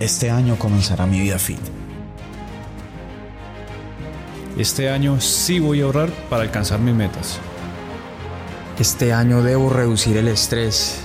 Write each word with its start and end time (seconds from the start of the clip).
Este 0.00 0.30
año 0.30 0.56
comenzará 0.58 1.04
mi 1.04 1.20
vida 1.20 1.38
fit. 1.38 1.60
Este 4.56 4.88
año 4.88 5.20
sí 5.20 5.60
voy 5.60 5.82
a 5.82 5.84
ahorrar 5.84 6.08
para 6.30 6.42
alcanzar 6.42 6.80
mis 6.80 6.94
metas. 6.94 7.38
Este 8.78 9.12
año 9.12 9.42
debo 9.42 9.68
reducir 9.68 10.16
el 10.16 10.28
estrés. 10.28 11.00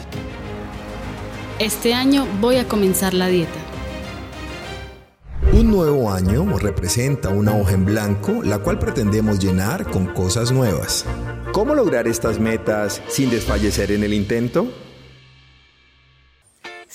Este 1.59 1.93
año 1.93 2.25
voy 2.39 2.55
a 2.55 2.69
comenzar 2.69 3.13
la 3.13 3.27
dieta. 3.27 3.59
Un 5.51 5.71
nuevo 5.71 6.09
año 6.09 6.57
representa 6.57 7.27
una 7.27 7.53
hoja 7.53 7.73
en 7.73 7.83
blanco, 7.83 8.43
la 8.43 8.59
cual 8.59 8.79
pretendemos 8.79 9.39
llenar 9.39 9.91
con 9.91 10.05
cosas 10.13 10.53
nuevas. 10.53 11.05
¿Cómo 11.51 11.75
lograr 11.75 12.07
estas 12.07 12.39
metas 12.39 13.01
sin 13.09 13.29
desfallecer 13.29 13.91
en 13.91 14.05
el 14.05 14.13
intento? 14.13 14.84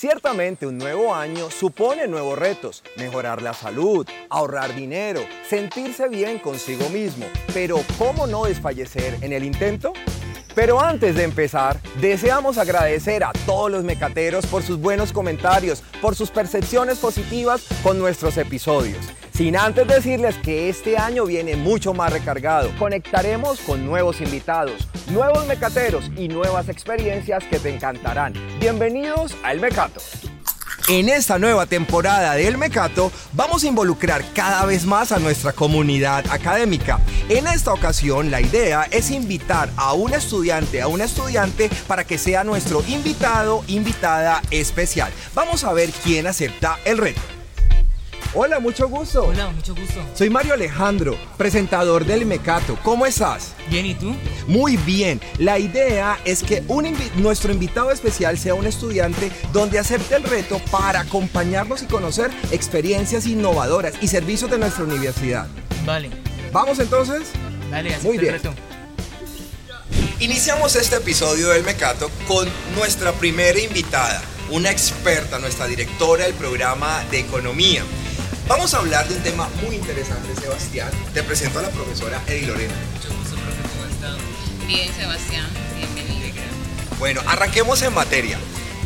Ciertamente 0.00 0.66
un 0.66 0.78
nuevo 0.78 1.14
año 1.14 1.50
supone 1.50 2.06
nuevos 2.06 2.38
retos, 2.38 2.82
mejorar 2.96 3.42
la 3.42 3.52
salud, 3.52 4.08
ahorrar 4.30 4.74
dinero, 4.74 5.20
sentirse 5.46 6.08
bien 6.08 6.38
consigo 6.38 6.88
mismo, 6.88 7.26
pero 7.52 7.84
¿cómo 7.98 8.26
no 8.26 8.46
desfallecer 8.46 9.18
en 9.20 9.34
el 9.34 9.44
intento? 9.44 9.92
Pero 10.54 10.80
antes 10.80 11.16
de 11.16 11.24
empezar, 11.24 11.82
deseamos 12.00 12.56
agradecer 12.56 13.22
a 13.24 13.32
todos 13.44 13.70
los 13.70 13.84
mecateros 13.84 14.46
por 14.46 14.62
sus 14.62 14.80
buenos 14.80 15.12
comentarios, 15.12 15.82
por 16.00 16.14
sus 16.16 16.30
percepciones 16.30 16.96
positivas 16.96 17.66
con 17.82 17.98
nuestros 17.98 18.38
episodios. 18.38 19.04
Sin 19.40 19.56
antes 19.56 19.88
decirles 19.88 20.36
que 20.36 20.68
este 20.68 20.98
año 20.98 21.24
viene 21.24 21.56
mucho 21.56 21.94
más 21.94 22.12
recargado. 22.12 22.70
Conectaremos 22.78 23.58
con 23.60 23.86
nuevos 23.86 24.20
invitados, 24.20 24.86
nuevos 25.10 25.46
mecateros 25.46 26.10
y 26.14 26.28
nuevas 26.28 26.68
experiencias 26.68 27.42
que 27.44 27.58
te 27.58 27.74
encantarán. 27.74 28.34
Bienvenidos 28.60 29.34
a 29.42 29.52
El 29.52 29.60
Mecato. 29.60 30.02
En 30.90 31.08
esta 31.08 31.38
nueva 31.38 31.64
temporada 31.64 32.34
de 32.34 32.48
El 32.48 32.58
Mecato 32.58 33.10
vamos 33.32 33.64
a 33.64 33.68
involucrar 33.68 34.22
cada 34.34 34.66
vez 34.66 34.84
más 34.84 35.10
a 35.10 35.18
nuestra 35.18 35.54
comunidad 35.54 36.22
académica. 36.30 37.00
En 37.30 37.46
esta 37.46 37.72
ocasión 37.72 38.30
la 38.30 38.42
idea 38.42 38.88
es 38.90 39.10
invitar 39.10 39.70
a 39.78 39.94
un 39.94 40.12
estudiante, 40.12 40.82
a 40.82 40.86
una 40.86 41.04
estudiante 41.04 41.70
para 41.86 42.04
que 42.04 42.18
sea 42.18 42.44
nuestro 42.44 42.84
invitado, 42.86 43.64
invitada 43.68 44.42
especial. 44.50 45.10
Vamos 45.34 45.64
a 45.64 45.72
ver 45.72 45.88
quién 46.04 46.26
acepta 46.26 46.78
el 46.84 46.98
reto. 46.98 47.39
Hola, 48.32 48.60
mucho 48.60 48.88
gusto. 48.88 49.24
Hola, 49.24 49.48
mucho 49.50 49.74
gusto. 49.74 50.00
Soy 50.14 50.30
Mario 50.30 50.54
Alejandro, 50.54 51.16
presentador 51.36 52.04
del 52.04 52.26
Mecato. 52.26 52.78
¿Cómo 52.84 53.04
estás? 53.04 53.54
Bien, 53.68 53.84
¿y 53.86 53.94
tú? 53.94 54.14
Muy 54.46 54.76
bien. 54.76 55.20
La 55.38 55.58
idea 55.58 56.16
es 56.24 56.44
que 56.44 56.62
un 56.68 56.84
invi- 56.84 57.12
nuestro 57.16 57.52
invitado 57.52 57.90
especial 57.90 58.38
sea 58.38 58.54
un 58.54 58.66
estudiante 58.66 59.32
donde 59.52 59.80
acepte 59.80 60.14
el 60.14 60.22
reto 60.22 60.60
para 60.70 61.00
acompañarnos 61.00 61.82
y 61.82 61.86
conocer 61.86 62.30
experiencias 62.52 63.26
innovadoras 63.26 63.94
y 64.00 64.06
servicios 64.06 64.48
de 64.48 64.58
nuestra 64.58 64.84
universidad. 64.84 65.48
Vale, 65.84 66.10
¿Vamos 66.52 66.78
entonces? 66.78 67.28
dale, 67.70 67.98
Muy 68.02 68.14
el 68.14 68.20
bien. 68.20 68.34
reto. 68.34 68.54
Iniciamos 70.20 70.76
este 70.76 70.96
episodio 70.96 71.48
del 71.48 71.64
Mecato 71.64 72.08
con 72.28 72.48
nuestra 72.76 73.10
primera 73.12 73.58
invitada, 73.58 74.22
una 74.50 74.70
experta, 74.70 75.38
nuestra 75.40 75.66
directora 75.66 76.24
del 76.26 76.34
programa 76.34 77.02
de 77.10 77.20
economía. 77.20 77.82
Vamos 78.50 78.74
a 78.74 78.78
hablar 78.78 79.06
de 79.06 79.14
un 79.14 79.22
tema 79.22 79.48
muy 79.64 79.76
interesante, 79.76 80.34
Sebastián. 80.34 80.90
Te 81.14 81.22
presento 81.22 81.60
a 81.60 81.62
la 81.62 81.70
profesora 81.70 82.20
Edi 82.26 82.46
Lorena. 82.46 82.74
Mucho 82.94 83.16
gusto, 83.16 83.36
profe, 83.36 83.62
¿cómo 83.76 83.86
estado? 83.88 84.18
Bien, 84.66 84.92
Sebastián, 84.92 85.46
bienvenido. 85.76 86.10
Bueno, 86.98 87.20
arranquemos 87.28 87.80
en 87.82 87.94
materia. 87.94 88.40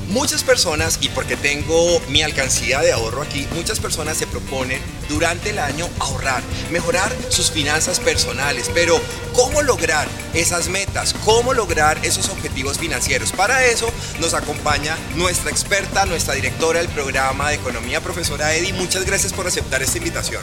Muchas 0.09 0.45
personas, 0.45 0.99
y 1.01 1.09
porque 1.09 1.39
tengo 1.39 1.99
mi 2.11 2.21
alcancía 2.21 2.81
de 2.81 2.93
ahorro 2.93 3.23
aquí, 3.23 3.49
muchas 3.55 3.81
personas 3.81 4.19
se 4.19 4.27
proponen 4.27 4.83
durante 5.09 5.51
el 5.51 5.59
año 5.59 5.89
ahorrar, 6.01 6.43
mejorar 6.71 7.15
sus 7.29 7.51
finanzas 7.51 8.01
personales, 8.01 8.71
pero 8.73 9.01
¿cómo 9.33 9.63
lograr 9.63 10.09
esas 10.33 10.69
metas? 10.69 11.15
¿Cómo 11.25 11.55
lograr 11.55 11.99
esos 12.05 12.29
objetivos 12.29 12.79
financieros? 12.79 13.33
Para 13.33 13.65
eso 13.65 13.91
nos 14.21 14.35
acompaña 14.35 14.97
nuestra 15.15 15.51
experta, 15.51 16.07
nuestra 16.07 16.35
directora 16.35 16.81
del 16.81 16.89
programa 16.89 17.51
de 17.51 17.57
economía, 17.57 18.01
profesora 18.01 18.55
Edi. 18.55 18.73
Muchas 18.73 19.05
gracias 19.05 19.33
por 19.33 19.47
aceptar 19.47 19.83
esta 19.83 19.99
invitación. 19.99 20.43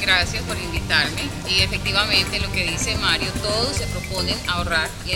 Gracias 0.00 0.42
por 0.42 0.58
invitarme. 0.58 1.28
Y 1.48 1.60
efectivamente 1.60 2.40
lo 2.40 2.50
que 2.50 2.68
dice 2.68 2.96
Mario, 2.96 3.28
todos 3.40 3.76
se 3.76 3.86
proponen 3.86 4.36
ahorrar 4.48 4.90
y 5.06 5.12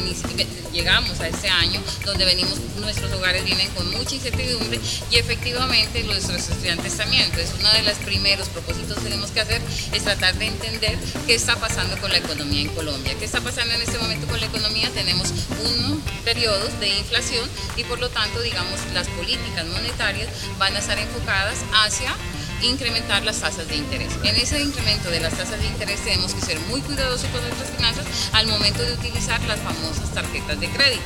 llegamos 0.77 1.19
a 1.21 1.29
este 1.29 1.49
año 1.49 1.81
donde 2.05 2.27
venimos, 2.27 2.59
nuestros 2.81 3.11
hogares 3.13 3.45
vienen 3.45 3.69
con 3.71 3.91
mucha 3.93 4.15
incertidumbre 4.15 4.79
y 5.11 5.17
efectivamente 5.17 6.05
nuestros 6.05 6.51
estudiantes 6.51 6.99
también. 6.99 7.23
Entonces 7.23 7.55
uno 7.59 7.73
de 7.73 7.83
los 7.83 7.95
primeros 7.99 8.49
propósitos 8.51 8.99
que 8.99 9.05
tenemos 9.05 9.31
que 9.31 9.41
hacer 9.41 9.63
es 9.93 10.05
tratar 10.05 10.35
de 10.35 10.47
entender 10.49 10.99
qué 11.27 11.35
está 11.35 11.57
pasando 11.57 11.97
con 11.99 12.13
la 12.13 12.19
economía 12.19 12.61
en 12.61 12.69
Colombia. 12.69 13.15
¿Qué 13.19 13.25
está 13.25 13.41
pasando 13.41 13.73
en 13.75 13.81
este 13.81 13.97
momento 13.99 14.27
con 14.27 14.39
la 14.39 14.47
economía? 14.47 14.91
Tenemos 14.91 15.33
un 15.65 16.03
periodo 16.25 16.69
de 16.79 16.89
inflación 16.89 17.49
y 17.79 17.85
por 17.85 17.99
lo 17.99 18.11
tanto, 18.11 18.43
digamos, 18.43 18.79
las 18.93 19.09
políticas 19.09 19.65
monetarias 19.67 20.29
van 20.59 20.77
a 20.77 20.79
estar 20.79 20.99
enfocadas 20.99 21.57
hacia 21.73 22.15
incrementar 22.63 23.25
las 23.25 23.41
tasas 23.41 23.69
de 23.69 23.77
interés. 23.77 24.13
En 24.23 24.37
ese 24.37 24.61
incremento 24.61 25.11
de 25.11 25.21
las 25.21 25.35
tasas 25.35 25.61
de 25.61 25.67
interés 25.67 26.03
tenemos 26.05 26.35
que 26.35 26.41
ser 26.41 26.59
muy 26.61 26.81
cuidadosos 26.81 27.29
con 27.31 27.43
nuestras 27.43 27.71
finanzas 27.71 28.07
al 28.33 28.47
momento 28.47 28.83
de 28.83 28.95
utilizar 28.95 29.41
las 29.43 29.61
famosas 29.61 30.13
tarjetas 30.13 30.59
de 30.61 30.69
crédito. 30.69 31.03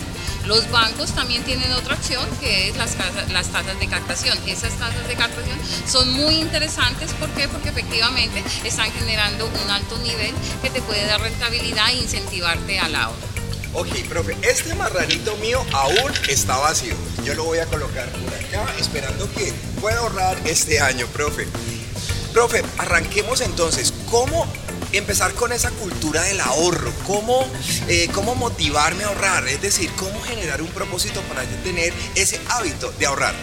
Los 0.46 0.70
bancos 0.70 1.12
también 1.12 1.42
tienen 1.44 1.72
otra 1.72 1.94
opción 1.94 2.26
que 2.40 2.68
es 2.68 2.76
las, 2.76 2.96
las 3.30 3.48
tasas 3.48 3.78
de 3.78 3.86
captación. 3.86 4.38
Esas 4.46 4.72
tasas 4.74 5.06
de 5.06 5.14
captación 5.14 5.58
son 5.86 6.12
muy 6.12 6.36
interesantes. 6.36 7.12
¿Por 7.14 7.28
qué? 7.30 7.48
Porque 7.48 7.68
efectivamente 7.68 8.42
están 8.64 8.90
generando 8.92 9.46
un 9.46 9.70
alto 9.70 9.98
nivel 9.98 10.34
que 10.62 10.70
te 10.70 10.80
puede 10.82 11.06
dar 11.06 11.20
rentabilidad 11.20 11.90
e 11.90 11.96
incentivarte 11.96 12.78
al 12.78 12.94
ahorro. 12.94 13.29
Ok, 13.72 13.88
profe, 14.08 14.36
este 14.42 14.74
marranito 14.74 15.36
mío 15.36 15.64
aún 15.72 16.12
está 16.28 16.58
vacío. 16.58 16.94
Yo 17.24 17.34
lo 17.34 17.44
voy 17.44 17.58
a 17.58 17.66
colocar 17.66 18.10
por 18.10 18.34
acá, 18.34 18.74
esperando 18.80 19.32
que 19.32 19.52
pueda 19.80 19.98
ahorrar 19.98 20.36
este 20.44 20.80
año, 20.80 21.06
profe. 21.06 21.46
Profe, 22.32 22.64
arranquemos 22.78 23.40
entonces. 23.40 23.94
¿Cómo 24.10 24.44
empezar 24.92 25.34
con 25.34 25.52
esa 25.52 25.70
cultura 25.70 26.22
del 26.22 26.40
ahorro? 26.40 26.92
¿Cómo, 27.06 27.46
eh, 27.86 28.08
¿Cómo 28.12 28.34
motivarme 28.34 29.04
a 29.04 29.08
ahorrar? 29.08 29.46
Es 29.46 29.62
decir, 29.62 29.88
¿cómo 29.96 30.20
generar 30.20 30.62
un 30.62 30.68
propósito 30.68 31.20
para 31.22 31.44
tener 31.62 31.92
ese 32.16 32.40
hábito 32.48 32.92
de 32.98 33.06
ahorrar? 33.06 33.36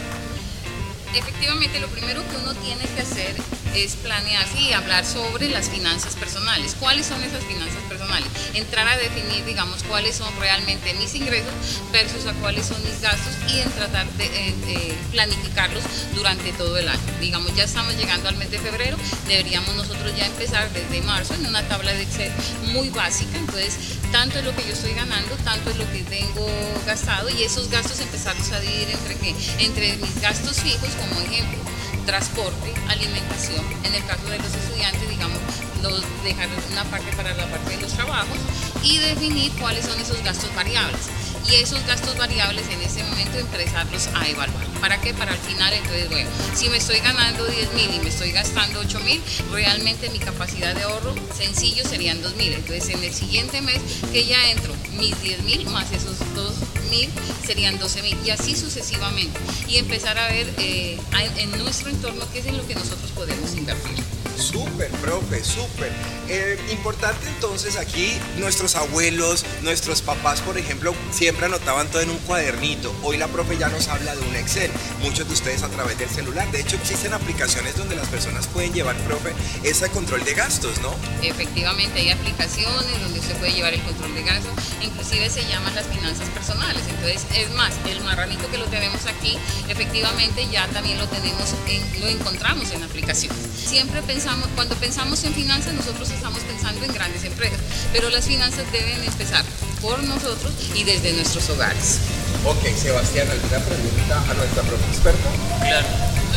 Efectivamente, 1.16 1.80
lo 1.80 1.88
primero 1.88 2.22
que 2.30 2.36
uno 2.36 2.54
tiene 2.56 2.84
que 2.96 3.02
hacer 3.02 3.36
es 3.76 3.96
planearse 3.96 4.60
y 4.60 4.74
hablar 4.74 5.06
sobre 5.06 5.50
las 5.50 5.70
finanzas 5.70 6.16
personales. 6.16 6.76
¿Cuáles 6.80 7.06
son 7.06 7.22
esas 7.24 7.44
finanzas 7.44 7.82
personales? 7.88 8.28
Entrar 8.54 8.88
a 8.88 8.98
definir, 8.98 9.46
digamos, 9.46 9.84
cuáles 9.84 10.16
son 10.16 10.34
realmente 10.40 10.94
mis 10.96 11.14
ingresos 11.16 11.54
versus 11.92 12.26
a 12.26 12.34
cuáles 12.34 12.66
son 12.66 12.82
mis 12.84 13.02
gastos 13.02 13.34
y 13.54 13.60
en 13.60 13.72
tratar 13.72 14.08
de 14.14 14.26
eh, 14.26 14.56
eh, 14.68 14.98
planificarlos 15.12 15.84
durante 16.14 16.52
todo 16.54 16.78
el 16.78 16.88
año. 16.88 17.00
Digamos, 17.20 17.56
ya 17.56 17.64
estamos 17.64 17.96
llegando 17.96 18.30
al 18.30 18.38
mes 18.38 18.52
de 18.52 18.60
febrero, 18.60 18.98
deberíamos 19.28 19.76
nosotros 19.76 20.16
ya 20.18 20.26
empezar 20.26 20.72
desde 20.74 21.02
marzo 21.02 21.34
en 21.34 21.46
una 21.46 21.68
tabla 21.68 21.94
de 21.94 22.04
Excel 22.04 22.32
muy 22.74 22.90
básica. 22.90 23.38
Entonces, 23.38 23.78
tanto 24.12 24.40
es 24.40 24.46
lo 24.46 24.56
que 24.56 24.64
yo 24.64 24.74
estoy 24.74 24.94
ganando, 24.94 25.36
tanto 25.44 25.70
es 25.70 25.78
lo 25.78 25.92
que 25.92 26.04
tengo 26.04 26.48
gastado 26.86 27.30
y 27.30 27.44
esos 27.44 27.70
gastos 27.70 28.00
empezarlos 28.00 28.52
a 28.52 28.60
dividir 28.60 28.90
entre 28.92 29.16
qué? 29.16 29.36
Entre 29.60 29.98
mis 29.98 30.22
gastos 30.22 30.62
fijos, 30.62 30.90
como 30.96 31.22
ejemplo, 31.22 31.60
transporte, 32.08 32.74
alimentación, 32.88 33.64
en 33.84 33.94
el 33.94 34.04
caso 34.06 34.24
de 34.30 34.40
los 34.40 34.56
estudiantes, 34.56 35.10
digamos, 35.10 35.38
los, 35.84 36.02
dejar 36.24 36.48
una 36.72 36.84
parte 36.86 37.12
para 37.16 37.36
la 37.36 37.46
parte 37.48 37.76
de 37.76 37.82
los 37.82 37.92
trabajos 37.92 38.38
y 38.82 38.98
definir 38.98 39.52
cuáles 39.60 39.86
son 39.86 40.00
esos 40.00 40.24
gastos 40.24 40.50
variables. 40.56 41.02
Y 41.50 41.56
esos 41.56 41.86
gastos 41.86 42.18
variables 42.18 42.66
en 42.70 42.82
ese 42.82 43.04
momento 43.04 43.38
empezarlos 43.38 44.08
a 44.16 44.28
evaluar. 44.28 44.66
¿Para 44.82 45.00
qué? 45.00 45.14
Para 45.14 45.32
al 45.32 45.38
final, 45.38 45.74
entonces, 45.74 46.10
bueno, 46.10 46.30
si 46.56 46.70
me 46.70 46.78
estoy 46.78 47.00
ganando 47.00 47.46
10 47.46 47.74
mil 47.74 47.94
y 47.94 48.00
me 48.00 48.10
estoy 48.10 48.32
gastando 48.32 48.80
8 48.80 49.00
mil, 49.02 49.22
realmente 49.52 50.10
mi 50.10 50.20
capacidad 50.20 50.76
de 50.76 50.84
ahorro 50.84 51.14
sencillo 51.38 51.88
serían 51.88 52.22
2 52.22 52.36
mil. 52.36 52.54
Entonces, 52.54 52.90
en 52.90 53.04
el 53.04 53.14
siguiente 53.14 53.62
mes 53.62 53.82
que 54.12 54.26
ya 54.26 54.50
entro, 54.50 54.74
mis 54.98 55.20
10 55.22 55.44
mil 55.44 55.66
más 55.70 55.92
esos 55.92 56.18
2 56.36 56.54
mil 56.90 57.10
serían 57.46 57.78
12 57.80 58.02
mil 58.02 58.18
y 58.26 58.30
así 58.30 58.56
sucesivamente. 58.56 59.40
Y 59.68 59.78
empezar 59.78 60.18
a 60.18 60.28
ver 60.28 60.54
eh, 60.58 61.00
en 61.38 61.52
nuestro 61.60 61.90
entorno 61.90 62.26
qué 62.34 62.40
es 62.40 62.46
en 62.46 62.58
lo 62.58 62.68
que 62.68 62.76
nosotros 62.76 63.12
podemos 63.12 63.56
invertir. 63.56 64.17
Súper, 64.38 64.90
profe, 64.92 65.44
súper. 65.44 65.92
Eh, 66.30 66.60
importante 66.72 67.28
entonces 67.28 67.78
aquí, 67.78 68.14
nuestros 68.38 68.76
abuelos, 68.76 69.46
nuestros 69.62 70.02
papás, 70.02 70.42
por 70.42 70.58
ejemplo, 70.58 70.94
siempre 71.12 71.46
anotaban 71.46 71.88
todo 71.88 72.02
en 72.02 72.10
un 72.10 72.18
cuadernito. 72.20 72.94
Hoy 73.04 73.18
la 73.18 73.28
profe 73.28 73.58
ya 73.58 73.70
nos 73.70 73.88
habla 73.88 74.16
de 74.16 74.22
un 74.28 74.36
Excel. 74.36 74.72
Muchos 75.02 75.28
de 75.28 75.34
ustedes 75.34 75.64
a 75.64 75.70
través 75.70 75.98
del 75.98 76.10
celular. 76.10 76.50
De 76.52 76.62
hecho, 76.62 76.76
existen 76.76 77.14
aplicaciones 77.14 77.76
donde 77.78 77.96
las 77.96 78.08
personas 78.08 78.48
pueden 78.48 78.74
llevar, 78.74 78.96
profe, 79.08 79.34
ese 79.64 79.90
control 79.90 80.24
de 80.24 80.34
gastos, 80.34 80.80
¿no? 80.82 80.94
Efectivamente, 81.22 82.00
hay 82.00 82.10
aplicaciones 82.12 83.02
donde 83.02 83.20
usted 83.20 83.36
puede 83.38 83.54
llevar 83.54 83.74
el 83.74 83.82
control 83.82 84.14
de 84.14 84.24
gastos, 84.24 84.52
inclusive 84.82 85.30
se 85.30 85.46
llaman 85.48 85.74
las 85.76 85.88
finanzas 85.88 86.30
personales. 86.30 86.84
Entonces, 86.88 87.26
es 87.36 87.50
más, 87.52 87.74
el 87.90 88.02
marranito 88.04 88.50
que 88.52 88.58
lo 88.58 88.66
tenemos 88.66 89.06
aquí, 89.06 89.38
efectivamente 89.70 90.48
ya 90.52 90.68
también 90.68 90.98
lo 90.98 91.08
tenemos, 91.08 91.54
en, 91.68 92.02
lo 92.02 92.08
encontramos 92.08 92.72
en 92.72 92.84
aplicaciones. 92.84 93.38
Siempre 93.56 94.02
pensamos, 94.02 94.27
cuando 94.56 94.76
pensamos 94.76 95.24
en 95.24 95.34
finanzas, 95.34 95.74
nosotros 95.74 96.10
estamos 96.10 96.40
pensando 96.42 96.84
en 96.84 96.94
grandes 96.94 97.24
empresas, 97.24 97.60
pero 97.94 98.10
las 98.10 98.26
finanzas 98.26 98.70
deben 98.74 99.02
empezar 99.04 99.44
por 99.82 100.04
nosotros 100.04 100.52
y 100.76 100.84
desde 100.84 101.14
nuestros 101.14 101.50
hogares. 101.50 102.00
Ok, 102.44 102.66
Sebastián, 102.76 103.28
¿alguna 103.32 103.60
pregunta 103.60 104.22
a 104.30 104.34
nuestra 104.34 104.64
profe 104.64 104.86
experta? 104.90 105.30
Claro, 105.62 105.88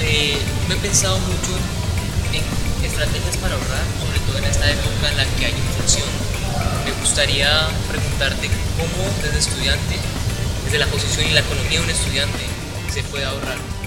eh, 0.02 0.38
me 0.68 0.74
he 0.74 0.78
pensado 0.78 1.18
mucho 1.18 1.50
en 2.32 2.86
estrategias 2.86 3.36
para 3.38 3.54
ahorrar, 3.54 3.84
sobre 3.98 4.18
todo 4.20 4.38
en 4.38 4.44
esta 4.44 4.70
época 4.70 5.10
en 5.10 5.16
la 5.16 5.24
que 5.24 5.46
hay 5.46 5.52
inflación. 5.52 6.08
Me 6.84 6.92
gustaría 7.00 7.68
preguntarte 7.88 8.48
cómo 8.76 9.10
desde 9.22 9.38
estudiante, 9.38 9.96
desde 10.64 10.78
la 10.78 10.86
posición 10.86 11.26
y 11.26 11.32
la 11.32 11.40
economía 11.40 11.80
de 11.80 11.84
un 11.84 11.90
estudiante, 11.90 12.46
se 12.92 13.02
puede 13.04 13.24
ahorrar. 13.24 13.79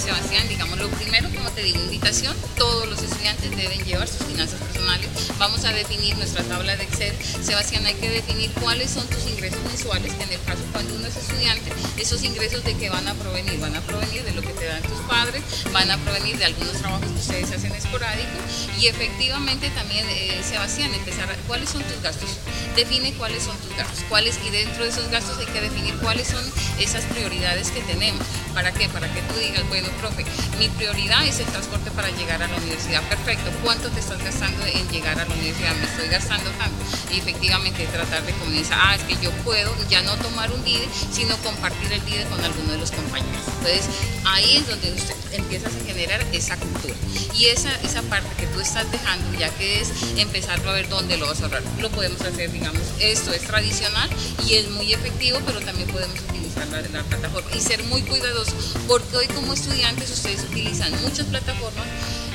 Sebastián, 0.00 0.48
digamos 0.48 0.78
lo 0.78 0.88
primero, 0.90 1.28
como 1.34 1.50
te 1.50 1.62
digo, 1.62 1.78
invitación, 1.80 2.34
todos 2.56 2.86
los 2.88 3.02
estudiantes 3.02 3.50
deben 3.56 3.84
llevar 3.84 4.08
sus 4.08 4.26
finanzas 4.26 4.60
personales. 4.60 5.08
Vamos 5.38 5.64
a 5.64 5.72
definir 5.72 6.16
nuestra 6.16 6.42
tabla 6.44 6.76
de 6.76 6.84
Excel. 6.84 7.14
Sebastián, 7.42 7.84
hay 7.86 7.94
que 7.94 8.08
definir 8.10 8.50
cuáles 8.60 8.90
son 8.90 9.06
tus 9.08 9.26
ingresos 9.26 9.60
mensuales, 9.64 10.12
que 10.14 10.22
en 10.24 10.32
el 10.32 10.42
caso 10.44 10.60
cuando 10.72 10.94
uno 10.94 11.06
es 11.06 11.16
estudiante, 11.16 11.72
esos 11.98 12.22
ingresos 12.22 12.64
de 12.64 12.76
qué 12.76 12.90
van 12.90 13.06
a 13.08 13.14
provenir, 13.14 13.58
van 13.60 13.74
a 13.76 13.80
provenir 13.80 14.22
de 14.24 14.32
lo 14.32 14.42
que 14.42 14.52
te 14.52 14.66
dan 14.66 14.82
tus 14.82 14.98
padres, 15.08 15.42
van 15.72 15.90
a 15.90 15.96
provenir 15.98 16.36
de 16.38 16.44
algunos 16.46 16.72
trabajos 16.74 17.06
que 17.10 17.18
ustedes 17.18 17.50
hacen 17.52 17.72
esporádicos 17.72 18.68
y 18.80 18.86
efectivamente 18.86 19.70
también, 19.70 20.06
eh, 20.10 20.40
Sebastián, 20.48 20.92
empezar, 20.94 21.30
a- 21.30 21.36
¿cuáles 21.48 21.70
son 21.70 21.82
tus 21.82 22.00
gastos? 22.02 22.30
Define 22.76 23.12
cuáles 23.14 23.42
son 23.44 23.56
tus 23.58 23.76
gastos, 23.76 24.00
cuáles 24.08 24.38
y 24.46 24.50
dentro 24.50 24.84
de 24.84 24.90
esos 24.90 25.08
gastos 25.10 25.38
hay 25.38 25.46
que 25.46 25.60
definir 25.60 25.94
cuáles 25.96 26.28
son 26.28 26.42
esas 26.78 27.04
prioridades 27.04 27.70
que 27.70 27.80
tenemos. 27.82 28.26
¿Para 28.54 28.72
qué? 28.72 28.88
Para 28.88 29.12
que 29.12 29.20
tú 29.22 29.38
digas, 29.38 29.62
bueno, 29.72 29.88
profe, 30.02 30.22
mi 30.58 30.68
prioridad 30.68 31.26
es 31.26 31.40
el 31.40 31.46
transporte 31.46 31.90
para 31.92 32.10
llegar 32.10 32.42
a 32.42 32.46
la 32.46 32.56
universidad. 32.56 33.02
Perfecto. 33.08 33.50
¿Cuánto 33.62 33.88
te 33.88 34.00
estás 34.00 34.22
gastando 34.22 34.66
en 34.66 34.86
llegar 34.90 35.18
a 35.18 35.24
la 35.24 35.34
universidad? 35.34 35.74
Me 35.76 35.86
estoy 35.86 36.08
gastando 36.08 36.50
tanto. 36.58 36.76
Y 37.10 37.20
efectivamente 37.20 37.86
tratar 37.86 38.22
de 38.26 38.34
comenzar, 38.34 38.78
ah, 38.78 38.94
es 38.96 39.02
que 39.04 39.16
yo 39.24 39.30
puedo 39.44 39.74
ya 39.88 40.02
no 40.02 40.14
tomar 40.16 40.52
un 40.52 40.62
DIDE, 40.62 40.86
sino 41.10 41.38
compartir 41.38 41.90
el 41.90 42.04
DIDE 42.04 42.24
con 42.24 42.44
alguno 42.44 42.72
de 42.72 42.76
los 42.76 42.90
compañeros. 42.90 43.40
Entonces, 43.46 43.88
ahí 44.26 44.58
es 44.58 44.68
donde 44.68 44.92
usted 44.92 45.14
empiezas 45.32 45.72
a 45.74 45.86
generar 45.86 46.20
esa 46.34 46.58
cultura. 46.58 46.94
Y 47.34 47.46
esa, 47.46 47.74
esa 47.80 48.02
parte 48.02 48.28
que 48.36 48.48
tú 48.48 48.60
estás 48.60 48.92
dejando, 48.92 49.38
ya 49.38 49.48
que 49.56 49.80
es 49.80 49.90
empezarlo 50.18 50.68
a 50.68 50.74
ver 50.74 50.90
dónde 50.90 51.16
lo 51.16 51.28
vas 51.28 51.40
a 51.40 51.44
ahorrar. 51.44 51.62
Lo 51.80 51.88
podemos 51.88 52.20
hacer, 52.20 52.52
digamos, 52.52 52.82
esto 53.00 53.32
es 53.32 53.40
tradicional 53.40 54.10
y 54.46 54.56
es 54.56 54.68
muy 54.68 54.92
efectivo, 54.92 55.40
pero 55.46 55.62
también 55.62 55.88
podemos 55.88 56.20
utilizar 56.20 56.41
la, 56.56 56.80
la 56.80 57.02
plataforma 57.04 57.50
y 57.54 57.60
ser 57.60 57.82
muy 57.84 58.02
cuidadosos, 58.02 58.74
porque 58.86 59.16
hoy 59.16 59.26
como 59.28 59.52
estudiantes 59.52 60.10
ustedes 60.10 60.42
utilizan 60.44 60.92
muchas 61.02 61.26
plataformas 61.26 61.86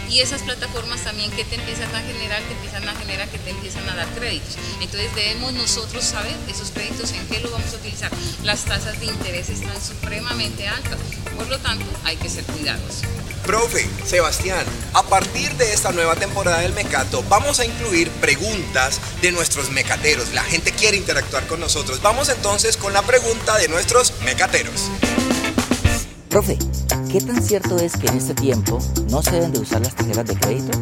y 0.10 0.20
esas 0.20 0.42
plataformas 0.42 1.04
también 1.04 1.32
que 1.32 1.44
te 1.44 1.56
empiezan 1.56 1.94
a 1.94 2.02
generar, 2.02 2.42
te 2.44 2.54
empiezan 2.54 2.88
a 2.88 2.96
generar 2.96 3.30
que 3.30 3.40
te 3.40 3.50
empiezan 3.50 3.88
a 3.90 3.96
dar 3.96 4.08
créditos. 4.16 4.56
Entonces 4.82 5.14
debemos 5.16 5.54
nosotros 5.54 6.04
saber 6.04 6.36
esos 6.48 6.72
créditos 6.72 7.12
en 7.12 7.28
qué 7.28 7.40
lo 7.40 7.52
vamos 7.52 7.74
a 7.74 7.78
utilizar. 7.78 8.12
Las 8.44 8.64
tasas 8.66 9.00
de 9.00 9.08
interés 9.08 9.50
están 9.50 9.82
supremamente 9.82 10.68
altas, 10.68 10.98
por 11.36 11.48
lo 11.48 11.60
tanto 11.60 11.86
hay 12.04 12.16
que 12.18 12.30
ser 12.30 12.46
cuidadosos. 12.46 13.04
Profe, 13.46 13.88
Sebastián, 14.06 14.66
a 14.94 15.04
partir 15.04 15.54
de 15.56 15.74
esta 15.74 15.92
nueva 15.92 16.16
temporada 16.16 16.60
del 16.60 16.74
Mecato 16.74 17.24
vamos 17.30 17.60
a 17.60 17.66
incluir 17.66 18.10
preguntas 18.12 19.00
de 19.22 19.32
nuestros 19.32 19.72
mecateros. 19.72 20.34
La 20.34 20.44
gente 20.44 20.72
quiere 20.72 20.98
interactuar 20.98 21.48
con 21.48 21.60
nosotros. 21.60 22.02
Vamos 22.02 22.30
entonces 22.30 22.78
con 22.78 22.94
la 22.94 23.02
pregunta 23.02 23.58
de 23.58 23.68
nuestros 23.68 24.14
mecateros. 24.24 24.90
Profe, 26.30 26.58
¿qué 27.12 27.22
tan 27.22 27.42
cierto 27.42 27.78
es 27.78 27.96
que 27.96 28.08
en 28.08 28.18
este 28.18 28.34
tiempo 28.34 28.80
no 29.10 29.24
se 29.24 29.32
deben 29.32 29.54
de 29.54 29.60
usar 29.60 29.82
las 29.82 29.96
tarjetas 29.96 30.26
de 30.26 30.36
crédito? 30.36 30.78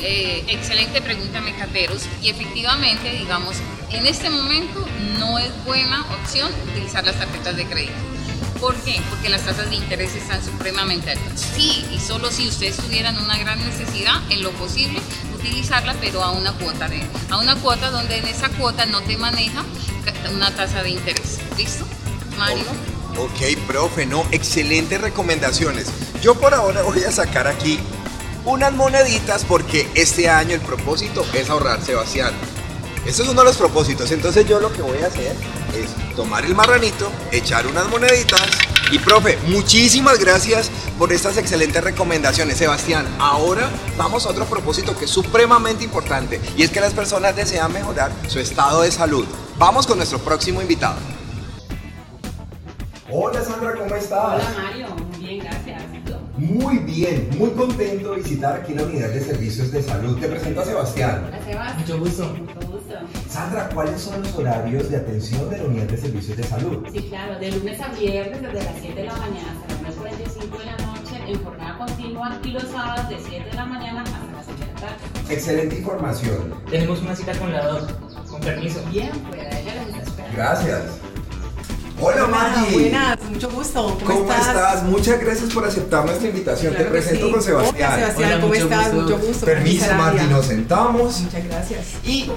Eh, 0.00 0.44
excelente 0.48 1.00
pregunta, 1.00 1.40
mecateros. 1.40 2.02
Y 2.22 2.30
efectivamente, 2.30 3.10
digamos, 3.10 3.56
en 3.90 4.06
este 4.06 4.28
momento 4.28 4.84
no 5.18 5.38
es 5.38 5.50
buena 5.64 6.02
opción 6.14 6.50
utilizar 6.70 7.04
las 7.04 7.18
tarjetas 7.18 7.56
de 7.56 7.66
crédito. 7.66 8.13
¿Por 8.60 8.74
qué? 8.76 9.00
Porque 9.10 9.28
las 9.28 9.42
tasas 9.42 9.68
de 9.70 9.76
interés 9.76 10.14
están 10.14 10.42
supremamente 10.44 11.10
altas. 11.10 11.46
Sí, 11.54 11.84
y 11.92 11.98
solo 11.98 12.30
si 12.30 12.48
ustedes 12.48 12.76
tuvieran 12.76 13.18
una 13.18 13.36
gran 13.38 13.58
necesidad, 13.64 14.20
en 14.30 14.42
lo 14.42 14.50
posible, 14.52 15.00
utilizarla, 15.34 15.94
pero 16.00 16.22
a 16.22 16.30
una 16.30 16.52
cuota 16.52 16.88
de, 16.88 17.02
a 17.30 17.38
una 17.38 17.56
cuota 17.56 17.90
donde 17.90 18.18
en 18.18 18.26
esa 18.26 18.48
cuota 18.50 18.86
no 18.86 19.02
te 19.02 19.16
maneja 19.16 19.64
una 20.32 20.54
tasa 20.54 20.82
de 20.82 20.90
interés. 20.90 21.38
¿Listo? 21.56 21.86
Mario. 22.38 22.64
Ok, 23.18 23.58
profe, 23.66 24.06
no, 24.06 24.24
excelentes 24.32 25.00
recomendaciones. 25.00 25.86
Yo 26.20 26.34
por 26.34 26.54
ahora 26.54 26.82
voy 26.82 27.04
a 27.04 27.12
sacar 27.12 27.46
aquí 27.46 27.78
unas 28.44 28.72
moneditas 28.72 29.44
porque 29.44 29.88
este 29.94 30.28
año 30.28 30.54
el 30.54 30.60
propósito 30.60 31.24
es 31.32 31.48
ahorrar, 31.48 31.80
Sebastián. 31.82 32.32
Este 33.06 33.22
es 33.22 33.28
uno 33.28 33.42
de 33.42 33.48
los 33.48 33.56
propósitos. 33.56 34.10
Entonces 34.10 34.46
yo 34.48 34.58
lo 34.60 34.72
que 34.72 34.82
voy 34.82 34.98
a 34.98 35.06
hacer 35.06 35.36
es 35.74 35.90
tomar 36.14 36.44
el 36.44 36.54
marranito, 36.54 37.10
echar 37.32 37.66
unas 37.66 37.88
moneditas. 37.88 38.42
Y 38.92 38.98
profe, 38.98 39.38
muchísimas 39.48 40.18
gracias 40.18 40.70
por 40.98 41.12
estas 41.12 41.36
excelentes 41.36 41.82
recomendaciones, 41.82 42.58
Sebastián. 42.58 43.06
Ahora 43.18 43.70
vamos 43.96 44.26
a 44.26 44.30
otro 44.30 44.44
propósito 44.44 44.96
que 44.96 45.06
es 45.06 45.10
supremamente 45.10 45.84
importante 45.84 46.40
y 46.56 46.62
es 46.62 46.70
que 46.70 46.80
las 46.80 46.94
personas 46.94 47.34
desean 47.34 47.72
mejorar 47.72 48.12
su 48.28 48.38
estado 48.38 48.82
de 48.82 48.90
salud. 48.90 49.26
Vamos 49.58 49.86
con 49.86 49.96
nuestro 49.96 50.18
próximo 50.18 50.60
invitado. 50.60 50.96
Hola 53.10 53.44
Sandra, 53.44 53.74
¿cómo 53.74 53.94
estás? 53.94 54.42
Mario, 54.56 54.88
muy 54.88 55.18
bien, 55.18 55.38
gracias. 55.44 55.82
Muy 56.36 56.78
bien, 56.78 57.30
muy 57.38 57.50
contento 57.50 58.10
de 58.10 58.16
visitar 58.16 58.60
aquí 58.60 58.74
la 58.74 58.82
unidad 58.82 59.08
de 59.10 59.20
servicios 59.20 59.70
de 59.70 59.82
salud. 59.82 60.18
Te 60.18 60.26
presento 60.26 60.62
a 60.62 60.64
Sebastián. 60.64 61.30
Mucho 61.78 61.98
gusto. 61.98 62.26
Mucho 62.26 62.54
gusto. 62.54 62.73
Sandra, 63.28 63.68
¿cuáles 63.70 64.00
son 64.00 64.22
los 64.22 64.34
horarios 64.34 64.90
de 64.90 64.96
atención 64.96 65.48
de 65.50 65.58
la 65.58 65.64
unidad 65.64 65.84
de 65.84 65.96
servicios 65.96 66.36
de 66.36 66.44
salud? 66.44 66.84
Sí, 66.92 67.00
claro, 67.08 67.38
de 67.38 67.50
lunes 67.52 67.80
a 67.80 67.88
viernes 67.88 68.42
desde 68.42 68.54
las 68.64 68.74
7 68.80 69.00
de 69.00 69.06
la 69.06 69.16
mañana 69.16 69.54
hasta 69.68 69.82
las 69.82 69.96
9.45 69.96 70.58
de 70.58 70.64
la 70.64 70.76
noche 70.86 71.16
en 71.26 71.44
jornada 71.44 71.78
continua 71.78 72.38
y 72.44 72.48
los 72.50 72.62
sábados 72.64 73.08
de 73.08 73.16
7 73.18 73.44
de 73.50 73.54
la 73.54 73.64
mañana 73.64 74.02
hasta 74.02 74.32
las 74.32 74.46
6 74.46 74.60
de 74.60 74.66
la 74.66 74.74
tarde. 74.74 75.34
Excelente 75.34 75.76
información. 75.78 76.54
Tenemos 76.70 77.00
una 77.00 77.16
cita 77.16 77.32
con 77.38 77.52
la 77.52 77.66
doc, 77.66 77.90
con 78.28 78.40
permiso. 78.40 78.80
Bien, 78.90 79.10
pues 79.28 79.40
ella 79.40 79.74
les 79.74 79.88
está 79.88 80.02
esperando. 80.02 80.36
Gracias. 80.36 80.82
Hola 82.00 82.26
Maggie. 82.26 82.72
Buenas, 82.80 83.22
mucho 83.30 83.50
gusto. 83.50 83.98
¿Cómo, 84.04 84.18
¿Cómo 84.20 84.32
estás? 84.32 84.82
Muchas 84.82 85.20
gracias 85.20 85.52
por 85.54 85.64
aceptar 85.64 86.04
nuestra 86.04 86.28
invitación. 86.28 86.74
Claro 86.74 86.86
Te 86.86 86.90
presento 86.90 87.26
sí. 87.26 87.32
con 87.32 87.42
Sebastián. 87.42 87.92
Hola, 87.92 88.00
Sebastián, 88.00 88.28
Hola, 88.30 88.40
¿cómo 88.40 88.48
mucho 88.52 88.64
estás? 88.64 88.92
gusto. 88.92 89.02
Mucho 89.16 89.26
gusto. 89.26 89.46
Permiso, 89.46 89.94
Maggie, 89.96 90.26
nos 90.26 90.46
sentamos. 90.46 91.20
Muchas 91.20 91.44
gracias. 91.44 91.80
Y 92.04 92.30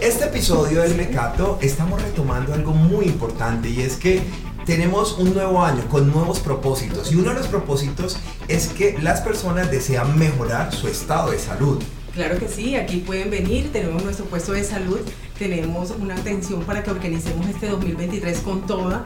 este 0.00 0.24
episodio 0.24 0.82
del 0.82 0.96
Mecato 0.96 1.58
estamos 1.62 2.02
retomando 2.02 2.52
algo 2.52 2.72
muy 2.72 3.06
importante 3.06 3.68
y 3.68 3.80
es 3.80 3.96
que 3.96 4.22
tenemos 4.66 5.18
un 5.18 5.34
nuevo 5.34 5.62
año 5.62 5.86
con 5.88 6.10
nuevos 6.10 6.40
propósitos 6.40 7.12
y 7.12 7.16
uno 7.16 7.30
de 7.30 7.36
los 7.36 7.46
propósitos 7.46 8.18
es 8.48 8.68
que 8.68 8.98
las 9.00 9.20
personas 9.20 9.70
desean 9.70 10.18
mejorar 10.18 10.74
su 10.74 10.88
estado 10.88 11.30
de 11.30 11.38
salud. 11.38 11.82
Claro 12.14 12.38
que 12.38 12.48
sí, 12.48 12.76
aquí 12.76 12.98
pueden 12.98 13.30
venir, 13.30 13.72
tenemos 13.72 14.02
nuestro 14.04 14.24
puesto 14.26 14.52
de 14.52 14.64
salud, 14.64 15.00
tenemos 15.38 15.90
una 15.90 16.14
atención 16.14 16.62
para 16.62 16.82
que 16.82 16.90
organicemos 16.90 17.46
este 17.48 17.68
2023 17.68 18.38
con 18.40 18.66
toda. 18.66 19.04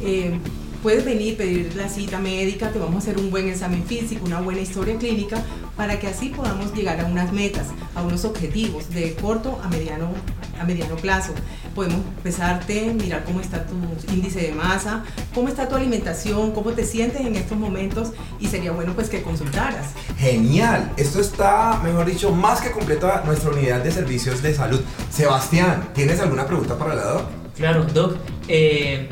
Eh, 0.00 0.38
puedes 0.82 1.04
venir, 1.04 1.36
pedir 1.36 1.74
la 1.76 1.88
cita 1.88 2.18
médica, 2.18 2.70
te 2.70 2.78
vamos 2.78 2.96
a 2.96 2.98
hacer 2.98 3.18
un 3.18 3.30
buen 3.30 3.48
examen 3.48 3.84
físico, 3.84 4.24
una 4.24 4.40
buena 4.40 4.60
historia 4.60 4.96
clínica, 4.96 5.42
para 5.76 5.98
que 5.98 6.06
así 6.06 6.30
podamos 6.30 6.74
llegar 6.74 7.00
a 7.00 7.06
unas 7.06 7.32
metas, 7.32 7.68
a 7.94 8.02
unos 8.02 8.24
objetivos 8.24 8.90
de 8.90 9.14
corto 9.14 9.60
a 9.62 9.68
mediano, 9.68 10.10
a 10.58 10.64
mediano 10.64 10.96
plazo. 10.96 11.32
Podemos 11.74 12.00
pesarte, 12.22 12.92
mirar 12.94 13.24
cómo 13.24 13.40
está 13.40 13.66
tu 13.66 13.76
índice 14.12 14.40
de 14.40 14.52
masa, 14.52 15.04
cómo 15.34 15.48
está 15.48 15.68
tu 15.68 15.76
alimentación, 15.76 16.52
cómo 16.52 16.70
te 16.72 16.84
sientes 16.84 17.20
en 17.20 17.36
estos 17.36 17.58
momentos 17.58 18.12
y 18.40 18.48
sería 18.48 18.72
bueno 18.72 18.94
pues 18.94 19.08
que 19.08 19.22
consultaras. 19.22 19.90
Genial, 20.18 20.92
esto 20.96 21.20
está, 21.20 21.80
mejor 21.82 22.06
dicho, 22.06 22.32
más 22.32 22.60
que 22.60 22.70
completa 22.70 23.22
nuestra 23.24 23.50
unidad 23.50 23.82
de 23.82 23.90
servicios 23.92 24.42
de 24.42 24.54
salud. 24.54 24.80
Sebastián, 25.10 25.90
¿tienes 25.94 26.20
alguna 26.20 26.46
pregunta 26.46 26.76
para 26.76 26.94
la 26.94 27.04
doc? 27.04 27.22
Claro, 27.56 27.84
doc, 27.84 28.16
eh, 28.48 29.08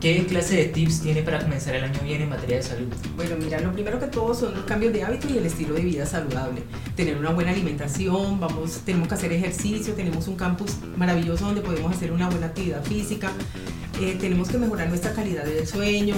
¿Qué 0.00 0.24
clase 0.24 0.56
de 0.56 0.64
tips 0.64 1.02
tiene 1.02 1.22
para 1.22 1.40
comenzar 1.40 1.74
el 1.74 1.84
año 1.84 2.00
bien 2.02 2.22
en 2.22 2.30
materia 2.30 2.56
de 2.56 2.62
salud? 2.62 2.88
Bueno, 3.16 3.36
mira, 3.36 3.60
lo 3.60 3.70
primero 3.70 4.00
que 4.00 4.06
todo 4.06 4.34
son 4.34 4.54
los 4.54 4.64
cambios 4.64 4.94
de 4.94 5.02
hábito 5.02 5.28
y 5.28 5.36
el 5.36 5.44
estilo 5.44 5.74
de 5.74 5.82
vida 5.82 6.06
saludable. 6.06 6.62
Tener 6.96 7.18
una 7.18 7.32
buena 7.32 7.50
alimentación, 7.50 8.40
vamos, 8.40 8.80
tenemos 8.86 9.08
que 9.08 9.14
hacer 9.14 9.30
ejercicio, 9.30 9.92
tenemos 9.92 10.26
un 10.26 10.36
campus 10.36 10.76
maravilloso 10.96 11.44
donde 11.44 11.60
podemos 11.60 11.94
hacer 11.94 12.12
una 12.12 12.30
buena 12.30 12.46
actividad 12.46 12.82
física, 12.82 13.30
eh, 14.00 14.16
tenemos 14.18 14.48
que 14.48 14.56
mejorar 14.56 14.88
nuestra 14.88 15.12
calidad 15.12 15.44
de 15.44 15.66
sueño, 15.66 16.14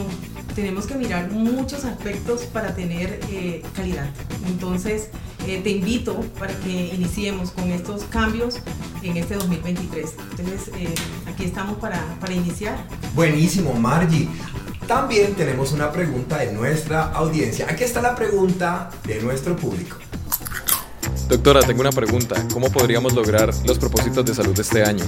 tenemos 0.55 0.87
que 0.87 0.95
mirar 0.95 1.33
muchos 1.33 1.85
aspectos 1.85 2.43
para 2.43 2.77
tener 2.77 3.19
eh, 3.33 3.65
calidad. 3.75 4.09
Entonces, 4.47 5.09
eh, 5.47 5.61
te 5.63 5.71
invito 5.71 6.21
para 6.39 6.55
que 6.61 6.95
iniciemos 6.95 7.51
con 7.51 7.71
estos 7.71 8.05
cambios 8.05 8.57
en 9.03 9.17
este 9.17 9.35
2023. 9.35 10.15
Entonces, 10.31 10.71
eh, 10.77 10.95
aquí 11.27 11.45
estamos 11.45 11.79
para, 11.79 12.03
para 12.21 12.33
iniciar. 12.33 12.87
Buenísimo, 13.15 13.75
Margie. 13.75 14.29
También 14.87 15.35
tenemos 15.35 15.73
una 15.73 15.91
pregunta 15.93 16.39
de 16.39 16.53
nuestra 16.53 17.13
audiencia. 17.13 17.67
Aquí 17.69 17.85
está 17.85 18.03
la 18.03 18.15
pregunta 18.15 18.91
de 19.07 19.21
nuestro 19.21 19.57
público. 19.57 19.97
Doctora, 21.29 21.61
tengo 21.61 21.81
una 21.81 21.93
pregunta. 21.93 22.47
¿Cómo 22.53 22.71
podríamos 22.71 23.15
lograr 23.15 23.55
los 23.65 23.79
propósitos 23.79 24.25
de 24.25 24.35
salud 24.35 24.55
de 24.55 24.63
este 24.63 24.85
año? 24.85 25.05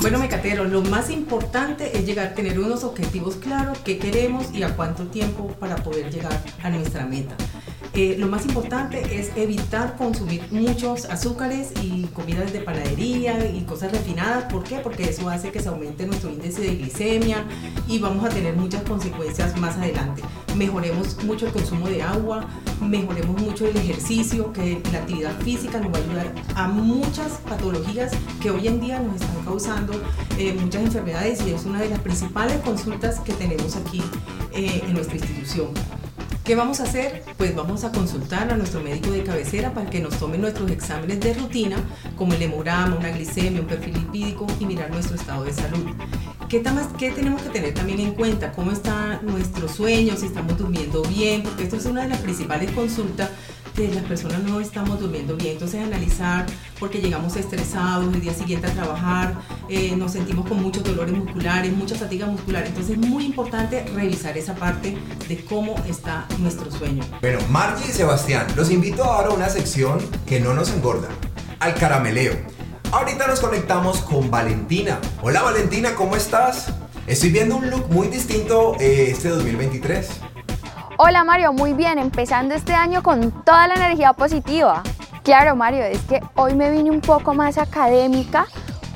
Bueno, 0.00 0.18
Mecatero, 0.18 0.64
lo 0.64 0.80
más 0.80 1.10
importante 1.10 1.98
es 1.98 2.06
llegar 2.06 2.28
a 2.28 2.34
tener 2.34 2.58
unos 2.58 2.84
objetivos 2.84 3.36
claros, 3.36 3.78
qué 3.84 3.98
queremos 3.98 4.46
y 4.54 4.62
a 4.62 4.74
cuánto 4.74 5.04
tiempo 5.08 5.48
para 5.60 5.76
poder 5.76 6.10
llegar 6.10 6.42
a 6.62 6.70
nuestra 6.70 7.04
meta. 7.04 7.36
Eh, 7.92 8.16
lo 8.18 8.28
más 8.28 8.46
importante 8.46 9.18
es 9.18 9.32
evitar 9.36 9.96
consumir 9.96 10.44
muchos 10.52 11.06
azúcares 11.06 11.72
y 11.82 12.04
comidas 12.14 12.52
de 12.52 12.60
panadería 12.60 13.50
y 13.50 13.62
cosas 13.62 13.90
refinadas. 13.90 14.44
¿Por 14.44 14.62
qué? 14.62 14.76
Porque 14.76 15.04
eso 15.04 15.28
hace 15.28 15.50
que 15.50 15.60
se 15.60 15.68
aumente 15.68 16.06
nuestro 16.06 16.30
índice 16.30 16.62
de 16.62 16.76
glicemia 16.76 17.44
y 17.88 17.98
vamos 17.98 18.24
a 18.24 18.28
tener 18.28 18.54
muchas 18.54 18.82
consecuencias 18.84 19.56
más 19.58 19.76
adelante. 19.76 20.22
Mejoremos 20.56 21.22
mucho 21.24 21.46
el 21.46 21.52
consumo 21.52 21.88
de 21.88 22.02
agua, 22.02 22.46
mejoremos 22.80 23.40
mucho 23.40 23.66
el 23.66 23.76
ejercicio, 23.76 24.52
que 24.52 24.80
la 24.92 24.98
actividad 24.98 25.36
física 25.40 25.80
nos 25.80 25.92
va 25.92 25.98
a 25.98 26.00
ayudar 26.00 26.34
a 26.54 26.68
muchas 26.68 27.32
patologías 27.48 28.12
que 28.40 28.50
hoy 28.50 28.68
en 28.68 28.80
día 28.80 29.00
nos 29.00 29.20
están 29.20 29.44
causando 29.44 29.92
eh, 30.38 30.56
muchas 30.60 30.82
enfermedades 30.82 31.40
y 31.46 31.50
es 31.50 31.64
una 31.64 31.80
de 31.80 31.88
las 31.88 31.98
principales 32.00 32.58
consultas 32.60 33.18
que 33.20 33.32
tenemos 33.32 33.74
aquí 33.76 34.02
eh, 34.52 34.82
en 34.86 34.94
nuestra 34.94 35.16
institución. 35.16 35.68
¿Qué 36.50 36.56
vamos 36.56 36.80
a 36.80 36.82
hacer? 36.82 37.22
Pues 37.36 37.54
vamos 37.54 37.84
a 37.84 37.92
consultar 37.92 38.50
a 38.50 38.56
nuestro 38.56 38.80
médico 38.80 39.12
de 39.12 39.22
cabecera 39.22 39.72
para 39.72 39.88
que 39.88 40.00
nos 40.00 40.18
tome 40.18 40.36
nuestros 40.36 40.68
exámenes 40.72 41.20
de 41.20 41.32
rutina, 41.34 41.76
como 42.16 42.34
el 42.34 42.42
hemograma, 42.42 42.96
una 42.96 43.10
glicemia, 43.10 43.60
un 43.60 43.68
perfil 43.68 43.94
lipídico 43.94 44.48
y 44.58 44.66
mirar 44.66 44.90
nuestro 44.90 45.14
estado 45.14 45.44
de 45.44 45.52
salud. 45.52 45.86
¿Qué, 46.48 46.60
¿Qué, 46.98 47.12
tenemos 47.12 47.40
que 47.42 47.50
tener 47.50 47.72
también 47.72 48.00
en 48.00 48.14
cuenta? 48.14 48.50
¿Cómo 48.50 48.72
está 48.72 49.20
nuestro 49.22 49.68
sueño? 49.68 50.16
Si 50.16 50.26
estamos 50.26 50.58
durmiendo 50.58 51.02
bien, 51.02 51.44
porque 51.44 51.62
esto 51.62 51.76
es 51.76 51.86
una 51.86 52.02
de 52.02 52.08
las 52.08 52.18
principales 52.18 52.72
consultas 52.72 53.30
que 53.74 53.88
las 53.88 54.04
personas 54.04 54.42
no 54.42 54.60
estamos 54.60 55.00
durmiendo 55.00 55.36
bien. 55.36 55.52
Entonces 55.52 55.82
analizar 55.82 56.46
porque 56.78 57.00
llegamos 57.00 57.36
estresados 57.36 58.12
el 58.14 58.20
día 58.20 58.34
siguiente 58.34 58.66
a 58.66 58.72
trabajar, 58.72 59.34
eh, 59.68 59.94
nos 59.96 60.12
sentimos 60.12 60.48
con 60.48 60.62
muchos 60.62 60.84
dolores 60.84 61.14
musculares, 61.14 61.72
mucha 61.72 61.94
fatiga 61.94 62.26
muscular. 62.26 62.66
Entonces 62.66 62.98
es 62.98 63.06
muy 63.06 63.24
importante 63.24 63.84
revisar 63.94 64.36
esa 64.36 64.54
parte 64.54 64.96
de 65.28 65.44
cómo 65.44 65.76
está 65.88 66.26
nuestro 66.38 66.70
sueño. 66.70 67.04
Bueno, 67.20 67.38
Margie 67.50 67.90
y 67.90 67.92
Sebastián, 67.92 68.46
los 68.56 68.70
invito 68.70 69.04
ahora 69.04 69.28
a 69.28 69.32
una 69.32 69.48
sección 69.48 69.98
que 70.26 70.40
no 70.40 70.54
nos 70.54 70.70
engorda, 70.70 71.08
al 71.58 71.74
carameleo. 71.74 72.34
Ahorita 72.92 73.26
nos 73.26 73.40
conectamos 73.40 73.98
con 73.98 74.30
Valentina. 74.30 74.98
Hola 75.22 75.42
Valentina, 75.42 75.94
¿cómo 75.94 76.16
estás? 76.16 76.72
Estoy 77.06 77.30
viendo 77.30 77.56
un 77.56 77.70
look 77.70 77.88
muy 77.90 78.08
distinto 78.08 78.76
eh, 78.80 79.08
este 79.10 79.28
2023. 79.28 80.08
Hola 81.02 81.24
Mario, 81.24 81.54
muy 81.54 81.72
bien, 81.72 81.98
empezando 81.98 82.54
este 82.54 82.74
año 82.74 83.02
con 83.02 83.42
toda 83.42 83.66
la 83.68 83.74
energía 83.74 84.12
positiva. 84.12 84.82
Claro 85.24 85.56
Mario, 85.56 85.82
es 85.84 85.98
que 86.00 86.20
hoy 86.34 86.54
me 86.54 86.70
vine 86.70 86.90
un 86.90 87.00
poco 87.00 87.32
más 87.32 87.56
académica 87.56 88.46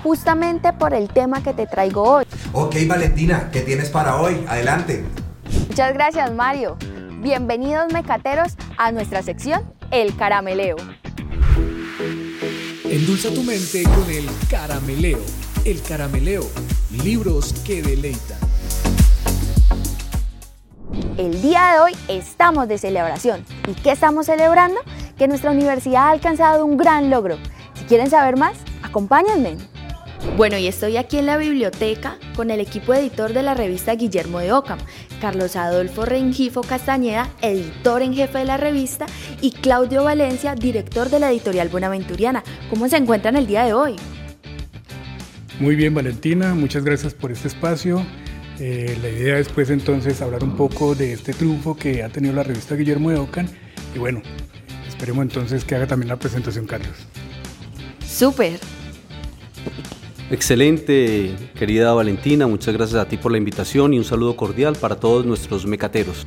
justamente 0.03 0.75
por 0.75 0.93
el 0.93 1.09
tema 1.09 1.43
que 1.43 1.55
te 1.55 1.67
traigo 1.67 2.03
hoy. 2.03 2.27
Ok 2.53 2.77
Valentina, 2.87 3.49
¿qué 3.51 3.63
tienes 3.63 3.89
para 3.89 4.21
hoy? 4.21 4.45
Adelante. 4.47 5.03
Muchas 5.67 5.95
gracias 5.95 6.31
Mario. 6.35 6.77
Bienvenidos 7.23 7.91
mecateros 7.91 8.53
a 8.77 8.93
nuestra 8.93 9.23
sección 9.23 9.63
El 9.91 10.15
Carameleo. 10.15 10.77
Endulza 12.85 13.31
tu 13.31 13.43
mente 13.45 13.83
con 13.85 14.11
el 14.11 14.29
carameleo. 14.51 15.21
El 15.65 15.81
carameleo, 15.81 16.45
libros 17.03 17.55
que 17.65 17.81
deleitan. 17.81 18.44
El 21.17 21.41
día 21.43 21.75
de 21.75 21.79
hoy 21.79 21.93
estamos 22.09 22.67
de 22.67 22.77
celebración. 22.77 23.45
¿Y 23.69 23.75
qué 23.75 23.93
estamos 23.93 24.27
celebrando? 24.27 24.81
Que 25.17 25.29
nuestra 25.29 25.53
universidad 25.53 26.09
ha 26.09 26.11
alcanzado 26.11 26.67
un 26.67 26.77
gran 26.77 27.09
logro. 27.09 27.39
Si 27.75 27.85
quieren 27.85 28.11
saber 28.11 28.37
más, 28.37 28.57
acompáñenme. 28.83 29.59
Bueno, 30.37 30.59
y 30.59 30.67
estoy 30.67 30.97
aquí 30.97 31.19
en 31.19 31.27
la 31.27 31.37
biblioteca 31.37 32.19
con 32.35 32.51
el 32.51 32.59
equipo 32.59 32.95
editor 32.95 33.33
de 33.33 33.45
la 33.45 33.55
revista 33.55 33.95
Guillermo 33.95 34.41
de 34.41 34.53
Ocam, 34.53 34.81
Carlos 35.21 35.55
Adolfo 35.55 36.05
Rengifo 36.05 36.63
Castañeda, 36.63 37.31
editor 37.43 38.03
en 38.03 38.15
jefe 38.15 38.39
de 38.39 38.47
la 38.47 38.57
revista, 38.57 39.07
y 39.41 39.53
Claudio 39.53 40.03
Valencia, 40.03 40.57
director 40.57 41.11
de 41.11 41.21
la 41.21 41.31
editorial 41.31 41.69
Buenaventuriana. 41.69 42.43
¿Cómo 42.71 42.89
se 42.89 42.97
encuentran 42.97 43.37
el 43.37 43.47
día 43.47 43.63
de 43.63 43.73
hoy? 43.73 43.95
Muy 45.61 45.77
bien, 45.77 45.95
Valentina, 45.95 46.55
muchas 46.55 46.83
gracias 46.83 47.15
por 47.15 47.31
este 47.31 47.47
espacio. 47.47 48.05
Eh, 48.61 48.97
la 49.03 49.09
idea 49.09 49.39
es 49.39 49.49
pues 49.49 49.71
entonces 49.71 50.23
hablar 50.23 50.45
un 50.45 50.57
poco 50.57 50.95
de 50.95 51.13
este 51.13 51.33
triunfo 51.33 51.77
que 51.77 52.05
ha 52.05 52.09
tenido 52.09 52.35
la 52.35 52.45
revista 52.45 52.77
Guillermo 52.77 53.11
de 53.11 53.19
Ocam 53.19 53.49
y 53.95 53.99
bueno, 53.99 54.23
esperemos 54.89 55.23
entonces 55.23 55.65
que 55.65 55.75
haga 55.75 55.87
también 55.87 56.09
la 56.09 56.17
presentación 56.17 56.67
Carlos. 56.67 56.97
Súper. 58.07 58.61
Excelente, 60.31 61.37
querida 61.59 61.93
Valentina, 61.93 62.47
muchas 62.47 62.75
gracias 62.75 63.01
a 63.01 63.09
ti 63.09 63.17
por 63.17 63.33
la 63.33 63.39
invitación 63.39 63.93
y 63.93 63.99
un 63.99 64.05
saludo 64.05 64.37
cordial 64.37 64.77
para 64.77 64.97
todos 64.97 65.27
nuestros 65.27 65.67
mecateros. 65.67 66.27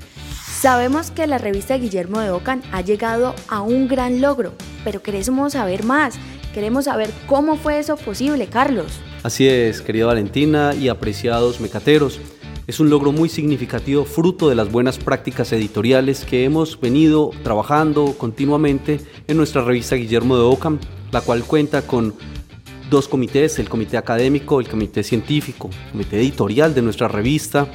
Sabemos 0.59 1.11
que 1.11 1.27
la 1.27 1.37
revista 1.37 1.77
Guillermo 1.77 2.19
de 2.19 2.31
Ocan 2.31 2.61
ha 2.71 2.81
llegado 2.81 3.35
a 3.47 3.61
un 3.61 3.87
gran 3.87 4.21
logro, 4.21 4.53
pero 4.83 5.01
queremos 5.01 5.53
saber 5.53 5.83
más, 5.83 6.15
queremos 6.53 6.85
saber 6.85 7.09
cómo 7.25 7.57
fue 7.57 7.79
eso 7.79 7.95
posible, 7.95 8.47
Carlos. 8.47 8.99
Así 9.27 9.45
es, 9.45 9.81
querida 9.81 10.05
Valentina 10.05 10.73
y 10.73 10.87
apreciados 10.87 11.59
mecateros. 11.59 12.21
Es 12.65 12.79
un 12.79 12.89
logro 12.89 13.11
muy 13.11 13.27
significativo 13.27 14.05
fruto 14.05 14.47
de 14.47 14.55
las 14.55 14.71
buenas 14.71 14.97
prácticas 14.99 15.51
editoriales 15.51 16.23
que 16.23 16.45
hemos 16.45 16.79
venido 16.79 17.31
trabajando 17.43 18.15
continuamente 18.17 19.01
en 19.27 19.35
nuestra 19.35 19.65
revista 19.65 19.97
Guillermo 19.97 20.37
de 20.37 20.43
Ocam, 20.43 20.79
la 21.11 21.19
cual 21.19 21.43
cuenta 21.43 21.81
con 21.81 22.15
dos 22.89 23.09
comités, 23.09 23.59
el 23.59 23.67
comité 23.67 23.97
académico, 23.97 24.61
el 24.61 24.69
comité 24.69 25.03
científico, 25.03 25.69
el 25.87 25.91
comité 25.91 26.21
editorial 26.21 26.73
de 26.73 26.83
nuestra 26.83 27.09
revista, 27.09 27.67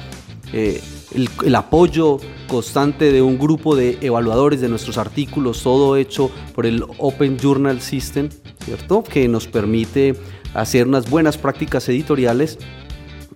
eh, 0.53 0.81
el, 1.13 1.29
el, 1.45 1.53
apoyo 1.53 2.17
constante 2.47 3.11
de 3.11 3.21
un 3.21 3.37
grupo 3.37 3.75
de 3.75 3.99
evaluadores 4.01 4.59
de 4.59 4.69
nuestros 4.69 4.97
artículos, 4.97 5.61
todo 5.61 5.97
hecho 5.97 6.31
por 6.55 6.65
el 6.65 6.83
Open 6.97 7.37
Journal 7.37 7.79
System, 7.79 8.29
¿cierto? 8.65 9.03
Que 9.03 9.27
nos 9.27 9.45
permite 9.45 10.15
hacer 10.53 10.87
unas 10.87 11.09
buenas 11.09 11.37
prácticas 11.37 11.87
editoriales 11.89 12.57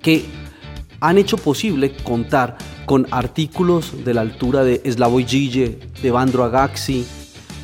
que 0.02 0.26
han 1.00 1.18
hecho 1.18 1.38
posible 1.38 1.96
contar 2.04 2.58
con 2.86 3.08
artículos 3.12 4.06
de 4.06 4.14
la 4.14 4.22
altura 4.22 4.64
de 4.64 4.82
Slavoj 4.90 5.26
Gille, 5.26 5.80
de 6.02 6.12
Vandro 6.12 6.44
Agaxi, 6.44 7.06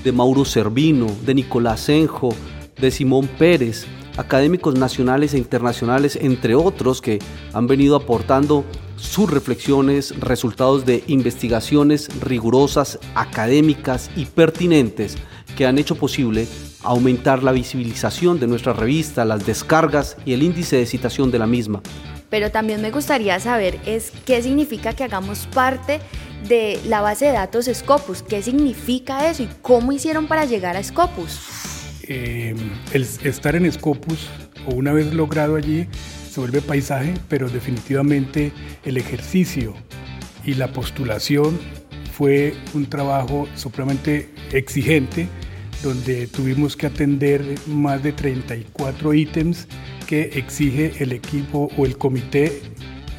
de 0.04 0.12
Mauro 0.12 0.46
Servino, 0.46 1.08
de 1.26 1.34
Nicolás 1.34 1.82
Senjo, 1.82 2.36
de 2.80 2.92
Simón 2.92 3.28
Pérez, 3.28 3.86
académicos 4.18 4.76
nacionales 4.78 5.34
e 5.34 5.38
internacionales, 5.38 6.18
entre 6.22 6.56
otros, 6.56 7.02
que 7.02 7.20
han 7.54 7.68
venido 7.68 7.96
aportando 7.96 8.66
sus 8.98 9.30
reflexiones, 9.30 10.18
resultados 10.20 10.86
de 10.86 11.04
investigaciones 11.08 12.10
rigurosas, 12.22 13.00
académicas 13.16 14.12
y 14.16 14.26
pertinentes 14.26 15.18
que 15.56 15.66
han 15.66 15.78
hecho 15.78 15.96
posible 15.96 16.48
aumentar 16.84 17.44
la 17.44 17.52
visibilización 17.52 18.40
de 18.40 18.48
nuestra 18.48 18.74
revista, 18.74 19.26
las 19.26 19.46
descargas 19.46 20.18
y 20.26 20.34
el 20.34 20.44
índice 20.44 20.76
de 20.78 20.86
citación 20.86 21.32
de 21.32 21.40
la 21.40 21.48
misma. 21.48 21.82
Pero 22.30 22.52
también 22.52 22.82
me 22.82 22.92
gustaría 22.92 23.40
saber 23.40 23.80
es 23.86 24.12
qué 24.26 24.42
significa 24.42 24.94
que 24.94 25.04
hagamos 25.04 25.48
parte 25.54 26.00
de 26.48 26.80
la 26.88 27.02
base 27.02 27.26
de 27.26 27.32
datos 27.32 27.70
Scopus, 27.72 28.24
qué 28.24 28.42
significa 28.42 29.30
eso 29.30 29.44
y 29.44 29.50
cómo 29.62 29.92
hicieron 29.92 30.28
para 30.28 30.46
llegar 30.46 30.76
a 30.76 30.84
Scopus. 30.84 31.40
Eh, 32.04 32.56
el 32.92 33.08
estar 33.24 33.56
en 33.56 33.72
Scopus 33.72 34.28
o 34.66 34.74
una 34.74 34.92
vez 34.92 35.14
logrado 35.14 35.56
allí 35.56 35.88
se 36.30 36.40
vuelve 36.40 36.62
paisaje, 36.62 37.14
pero 37.30 37.50
definitivamente 37.50 38.52
el 38.84 38.98
ejercicio 38.98 39.76
y 40.44 40.56
la 40.56 40.70
postulación 40.74 41.60
fue 42.18 42.54
un 42.74 42.86
trabajo 42.86 43.48
supremamente 43.56 44.30
exigente 44.52 45.28
donde 45.84 46.28
tuvimos 46.28 46.78
que 46.78 46.88
atender 46.88 47.44
más 47.68 48.02
de 48.04 48.14
34 48.14 49.14
ítems 49.14 49.68
que 50.08 50.32
exige 50.36 50.94
el 51.04 51.12
equipo 51.12 51.70
o 51.78 51.86
el 51.86 51.98
comité 51.98 52.62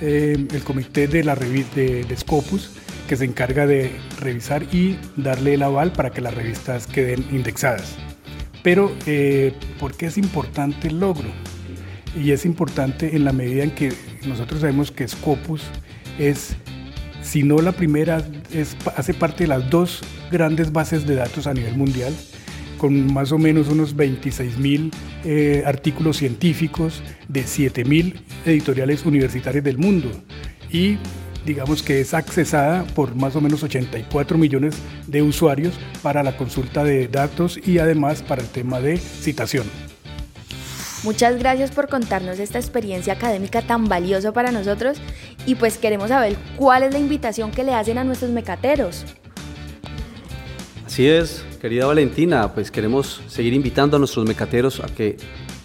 eh, 0.00 0.36
el 0.52 0.62
comité 0.62 1.06
de 1.06 1.24
la 1.24 1.34
de, 1.34 2.04
de 2.04 2.16
Scopus 2.16 2.70
que 3.08 3.16
se 3.16 3.24
encarga 3.24 3.66
de 3.66 3.90
revisar 4.20 4.62
y 4.74 4.98
darle 5.16 5.54
el 5.54 5.62
aval 5.62 5.92
para 5.92 6.10
que 6.10 6.20
las 6.20 6.34
revistas 6.34 6.86
queden 6.86 7.24
indexadas. 7.30 7.96
Pero, 8.62 8.92
eh, 9.06 9.52
¿por 9.78 9.94
qué 9.94 10.06
es 10.06 10.16
importante 10.16 10.88
el 10.88 11.00
logro? 11.00 11.28
Y 12.16 12.30
es 12.30 12.46
importante 12.46 13.14
en 13.14 13.24
la 13.24 13.32
medida 13.32 13.62
en 13.62 13.72
que 13.72 13.92
nosotros 14.26 14.60
sabemos 14.60 14.90
que 14.90 15.06
Scopus 15.06 15.62
es, 16.18 16.56
si 17.24 17.42
no 17.42 17.60
la 17.60 17.72
primera, 17.72 18.22
es, 18.52 18.76
hace 18.96 19.14
parte 19.14 19.44
de 19.44 19.48
las 19.48 19.68
dos 19.70 20.02
grandes 20.30 20.72
bases 20.72 21.06
de 21.06 21.16
datos 21.16 21.46
a 21.46 21.54
nivel 21.54 21.76
mundial, 21.76 22.14
con 22.78 23.12
más 23.12 23.32
o 23.32 23.38
menos 23.38 23.68
unos 23.68 23.96
26 23.96 24.58
mil 24.58 24.90
eh, 25.24 25.62
artículos 25.66 26.18
científicos 26.18 27.02
de 27.28 27.44
7 27.44 27.84
mil 27.84 28.20
editoriales 28.44 29.04
universitarias 29.06 29.64
del 29.64 29.78
mundo. 29.78 30.10
Y 30.70 30.98
digamos 31.46 31.82
que 31.82 32.00
es 32.00 32.14
accesada 32.14 32.84
por 32.84 33.14
más 33.14 33.36
o 33.36 33.40
menos 33.40 33.62
84 33.62 34.38
millones 34.38 34.76
de 35.06 35.22
usuarios 35.22 35.74
para 36.02 36.22
la 36.22 36.36
consulta 36.36 36.84
de 36.84 37.08
datos 37.08 37.58
y 37.66 37.78
además 37.78 38.22
para 38.22 38.42
el 38.42 38.48
tema 38.48 38.80
de 38.80 38.98
citación. 38.98 39.66
Muchas 41.04 41.38
gracias 41.38 41.70
por 41.70 41.90
contarnos 41.90 42.38
esta 42.38 42.58
experiencia 42.58 43.12
académica 43.12 43.60
tan 43.60 43.84
valiosa 43.88 44.32
para 44.32 44.52
nosotros 44.52 44.96
y 45.46 45.54
pues 45.54 45.78
queremos 45.78 46.08
saber 46.08 46.36
cuál 46.56 46.82
es 46.82 46.92
la 46.92 46.98
invitación 46.98 47.50
que 47.50 47.64
le 47.64 47.74
hacen 47.74 47.98
a 47.98 48.04
nuestros 48.04 48.30
mecateros. 48.30 49.04
Así 50.86 51.06
es, 51.06 51.44
querida 51.60 51.86
Valentina, 51.86 52.52
pues 52.54 52.70
queremos 52.70 53.20
seguir 53.26 53.52
invitando 53.52 53.96
a 53.96 53.98
nuestros 53.98 54.26
mecateros 54.26 54.80
a 54.80 54.86
que 54.86 55.16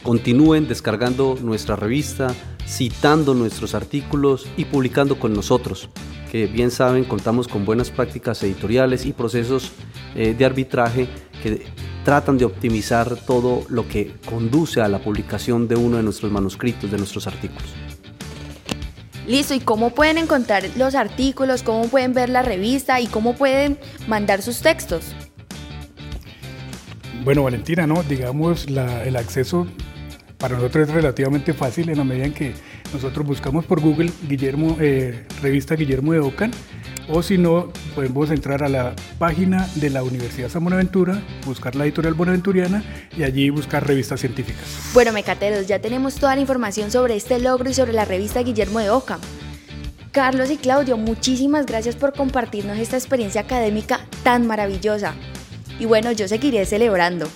continúen 0.02 0.68
descargando 0.68 1.38
nuestra 1.42 1.76
revista, 1.76 2.34
citando 2.66 3.34
nuestros 3.34 3.76
artículos 3.76 4.48
y 4.58 4.66
publicando 4.66 5.20
con 5.20 5.34
nosotros, 5.34 5.90
que 6.32 6.48
bien 6.48 6.72
saben 6.72 7.04
contamos 7.04 7.48
con 7.48 7.66
buenas 7.66 7.92
prácticas 7.92 8.42
editoriales 8.44 9.06
y 9.06 9.14
procesos 9.14 9.72
eh, 10.16 10.34
de 10.38 10.46
arbitraje 10.46 11.08
que 11.44 11.66
tratan 12.04 12.38
de 12.38 12.46
optimizar 12.46 13.16
todo 13.16 13.66
lo 13.70 13.88
que 13.88 14.14
conduce 14.26 14.82
a 14.82 14.88
la 14.88 15.00
publicación 15.00 15.68
de 15.68 15.76
uno 15.76 15.98
de 15.98 16.04
nuestros 16.04 16.32
manuscritos, 16.32 16.90
de 16.90 16.98
nuestros 16.98 17.28
artículos. 17.28 17.89
Listo, 19.30 19.54
¿y 19.54 19.60
cómo 19.60 19.92
pueden 19.92 20.18
encontrar 20.18 20.64
los 20.76 20.96
artículos? 20.96 21.62
¿Cómo 21.62 21.88
pueden 21.88 22.16
ver 22.16 22.30
la 22.30 22.42
revista? 22.42 23.00
¿Y 23.00 23.06
cómo 23.06 23.36
pueden 23.36 23.78
mandar 24.08 24.42
sus 24.42 24.62
textos? 24.62 25.14
Bueno, 27.24 27.44
Valentina, 27.44 27.86
¿no? 27.86 28.02
Digamos, 28.02 28.66
el 28.66 29.16
acceso 29.16 29.68
para 30.40 30.56
nosotros 30.56 30.90
es 30.90 30.96
relativamente 30.96 31.54
fácil 31.54 31.90
en 31.90 32.00
la 32.00 32.04
medida 32.04 32.26
en 32.26 32.34
que 32.34 32.54
nosotros 32.92 33.28
buscamos 33.28 33.66
por 33.66 33.82
Google 33.82 34.12
Guillermo, 34.28 34.78
eh, 34.80 35.28
revista 35.44 35.76
Guillermo 35.76 36.14
de 36.14 36.22
Ocan, 36.22 36.50
o 37.10 37.24
si 37.24 37.38
no, 37.38 37.72
podemos 37.96 38.30
entrar 38.30 38.64
a 38.64 38.70
la 38.70 38.94
página 39.18 39.68
de 39.76 39.90
la 39.90 40.04
Universidad 40.04 40.50
San 40.50 40.64
Buenaventura, 40.64 41.22
buscar 41.46 41.76
la 41.76 41.86
editorial 41.86 42.14
Buenaventuriana 42.14 42.84
y 43.18 43.24
allí 43.24 43.50
buscar 43.50 43.86
revistas 43.86 44.20
científicas. 44.20 44.64
Bueno, 44.94 45.12
mecateros, 45.12 45.68
ya 45.68 45.80
tenemos 45.80 46.16
toda 46.16 46.36
la 46.36 46.42
información 46.42 46.92
sobre 46.92 47.16
este 47.16 47.40
logro 47.40 47.70
y 47.70 47.74
sobre 47.74 47.94
la 47.94 48.06
revista 48.06 48.42
Guillermo 48.42 48.80
de 48.80 48.92
Ocan. 48.92 49.20
Carlos 50.12 50.52
y 50.52 50.58
Claudio, 50.58 50.98
muchísimas 50.98 51.66
gracias 51.66 51.96
por 51.96 52.14
compartirnos 52.14 52.78
esta 52.78 52.98
experiencia 52.98 53.42
académica 53.42 54.02
tan 54.24 54.48
maravillosa. 54.48 55.14
Y 55.80 55.86
bueno, 55.86 56.12
yo 56.12 56.28
seguiré 56.28 56.66
celebrando. 56.66 57.28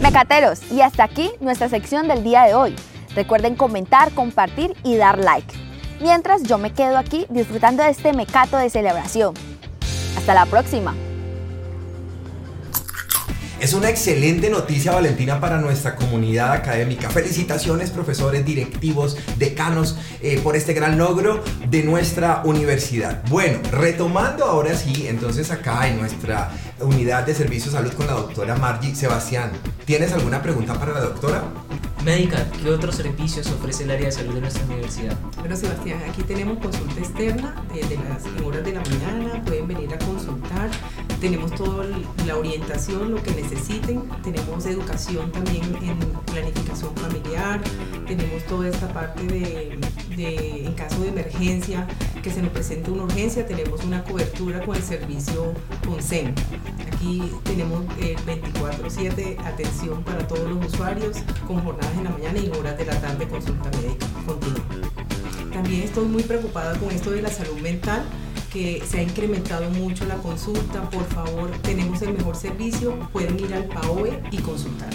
Mecateros, 0.00 0.60
y 0.72 0.80
hasta 0.80 1.04
aquí 1.04 1.30
nuestra 1.40 1.68
sección 1.68 2.08
del 2.08 2.24
día 2.24 2.44
de 2.44 2.54
hoy. 2.54 2.74
Recuerden 3.14 3.54
comentar, 3.54 4.12
compartir 4.12 4.74
y 4.82 4.96
dar 4.96 5.18
like. 5.18 5.63
Mientras 6.00 6.42
yo 6.42 6.58
me 6.58 6.72
quedo 6.72 6.98
aquí 6.98 7.26
disfrutando 7.28 7.82
de 7.82 7.90
este 7.90 8.12
mecato 8.12 8.56
de 8.56 8.70
celebración. 8.70 9.34
Hasta 10.16 10.34
la 10.34 10.46
próxima. 10.46 10.94
Es 13.64 13.72
una 13.72 13.88
excelente 13.88 14.50
noticia, 14.50 14.92
Valentina, 14.92 15.40
para 15.40 15.56
nuestra 15.56 15.96
comunidad 15.96 16.52
académica. 16.52 17.08
Felicitaciones, 17.08 17.88
profesores, 17.88 18.44
directivos, 18.44 19.16
decanos, 19.38 19.96
eh, 20.20 20.38
por 20.44 20.54
este 20.54 20.74
gran 20.74 20.98
logro 20.98 21.42
de 21.70 21.82
nuestra 21.82 22.42
universidad. 22.44 23.22
Bueno, 23.30 23.60
retomando 23.72 24.44
ahora 24.44 24.76
sí, 24.76 25.06
entonces 25.08 25.50
acá 25.50 25.88
en 25.88 25.98
nuestra 25.98 26.50
unidad 26.78 27.24
de 27.24 27.34
servicio 27.34 27.72
de 27.72 27.78
salud 27.78 27.94
con 27.94 28.06
la 28.06 28.12
doctora 28.12 28.54
Margie 28.56 28.94
Sebastián, 28.94 29.50
¿tienes 29.86 30.12
alguna 30.12 30.42
pregunta 30.42 30.74
para 30.78 30.92
la 30.92 31.00
doctora? 31.00 31.42
Médica, 32.04 32.46
¿qué 32.62 32.68
otros 32.68 32.96
servicios 32.96 33.46
ofrece 33.46 33.84
el 33.84 33.90
área 33.92 34.04
de 34.04 34.12
salud 34.12 34.34
de 34.34 34.42
nuestra 34.42 34.62
universidad? 34.66 35.16
Bueno, 35.38 35.56
Sebastián, 35.56 36.02
aquí 36.06 36.22
tenemos 36.22 36.58
consulta 36.58 37.00
externa 37.00 37.54
desde 37.72 37.96
las 37.96 38.44
horas 38.44 38.62
de 38.62 38.72
la 38.72 38.82
mañana, 38.82 39.42
pueden 39.42 39.66
venir 39.66 39.94
a 39.94 39.98
consultar, 39.98 40.68
tenemos 41.24 41.52
toda 41.52 41.86
la 42.26 42.36
orientación, 42.36 43.12
lo 43.12 43.22
que 43.22 43.30
necesiten, 43.30 44.02
tenemos 44.22 44.66
educación 44.66 45.32
también 45.32 45.64
en 45.82 45.98
planificación 46.26 46.94
familiar, 46.96 47.62
tenemos 48.06 48.44
toda 48.44 48.68
esta 48.68 48.92
parte 48.92 49.22
de, 49.22 49.78
de 50.16 50.66
en 50.66 50.74
caso 50.74 51.00
de 51.00 51.08
emergencia, 51.08 51.88
que 52.22 52.30
se 52.30 52.42
nos 52.42 52.52
presente 52.52 52.90
una 52.90 53.04
urgencia, 53.04 53.46
tenemos 53.46 53.82
una 53.84 54.04
cobertura 54.04 54.62
con 54.66 54.76
el 54.76 54.82
servicio 54.82 55.54
CONSEN. 55.86 56.34
Aquí 56.92 57.22
tenemos 57.44 57.84
el 58.02 58.18
24/7 58.18 59.38
atención 59.46 60.04
para 60.04 60.28
todos 60.28 60.46
los 60.46 60.74
usuarios 60.74 61.16
con 61.46 61.64
jornadas 61.64 61.96
en 61.96 62.04
la 62.04 62.10
mañana 62.10 62.38
y 62.38 62.50
horas 62.50 62.76
de 62.76 62.84
la 62.84 63.00
tarde 63.00 63.26
consulta 63.26 63.70
médica 63.78 64.06
continua. 64.26 64.60
También 65.54 65.84
estoy 65.84 66.04
muy 66.04 66.22
preocupada 66.22 66.78
con 66.78 66.90
esto 66.90 67.12
de 67.12 67.22
la 67.22 67.30
salud 67.30 67.58
mental 67.62 68.04
que 68.54 68.80
se 68.88 69.00
ha 69.00 69.02
incrementado 69.02 69.68
mucho 69.70 70.04
la 70.06 70.14
consulta. 70.14 70.88
Por 70.88 71.04
favor, 71.08 71.50
tenemos 71.62 72.00
el 72.02 72.14
mejor 72.14 72.36
servicio, 72.36 72.96
pueden 73.12 73.38
ir 73.40 73.52
al 73.52 73.64
PAOE 73.64 74.22
y 74.30 74.38
consultar. 74.38 74.90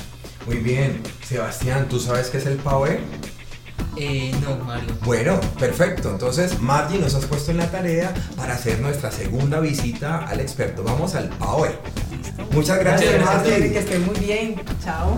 Muy 0.45 0.59
bien, 0.59 1.01
Sebastián, 1.27 1.87
¿tú 1.89 1.99
sabes 1.99 2.29
qué 2.29 2.37
es 2.37 2.45
el 2.45 2.55
PAOE? 2.55 3.01
Eh, 3.97 4.31
no, 4.41 4.63
Mario. 4.63 4.95
Bueno, 5.03 5.41
perfecto. 5.59 6.09
Entonces, 6.09 6.61
Margie 6.61 6.99
nos 6.99 7.13
has 7.15 7.25
puesto 7.25 7.51
en 7.51 7.57
la 7.57 7.69
tarea 7.69 8.13
para 8.37 8.53
hacer 8.53 8.79
nuestra 8.79 9.11
segunda 9.11 9.59
visita 9.59 10.25
al 10.25 10.39
experto. 10.39 10.81
Vamos 10.81 11.15
al 11.15 11.27
PAOE. 11.27 11.77
Muchas 12.51 12.79
gracias, 12.79 13.25
Margie. 13.25 13.73
Que 13.73 13.79
estén 13.79 14.05
muy 14.05 14.15
bien. 14.19 14.55
Chao. 14.81 15.17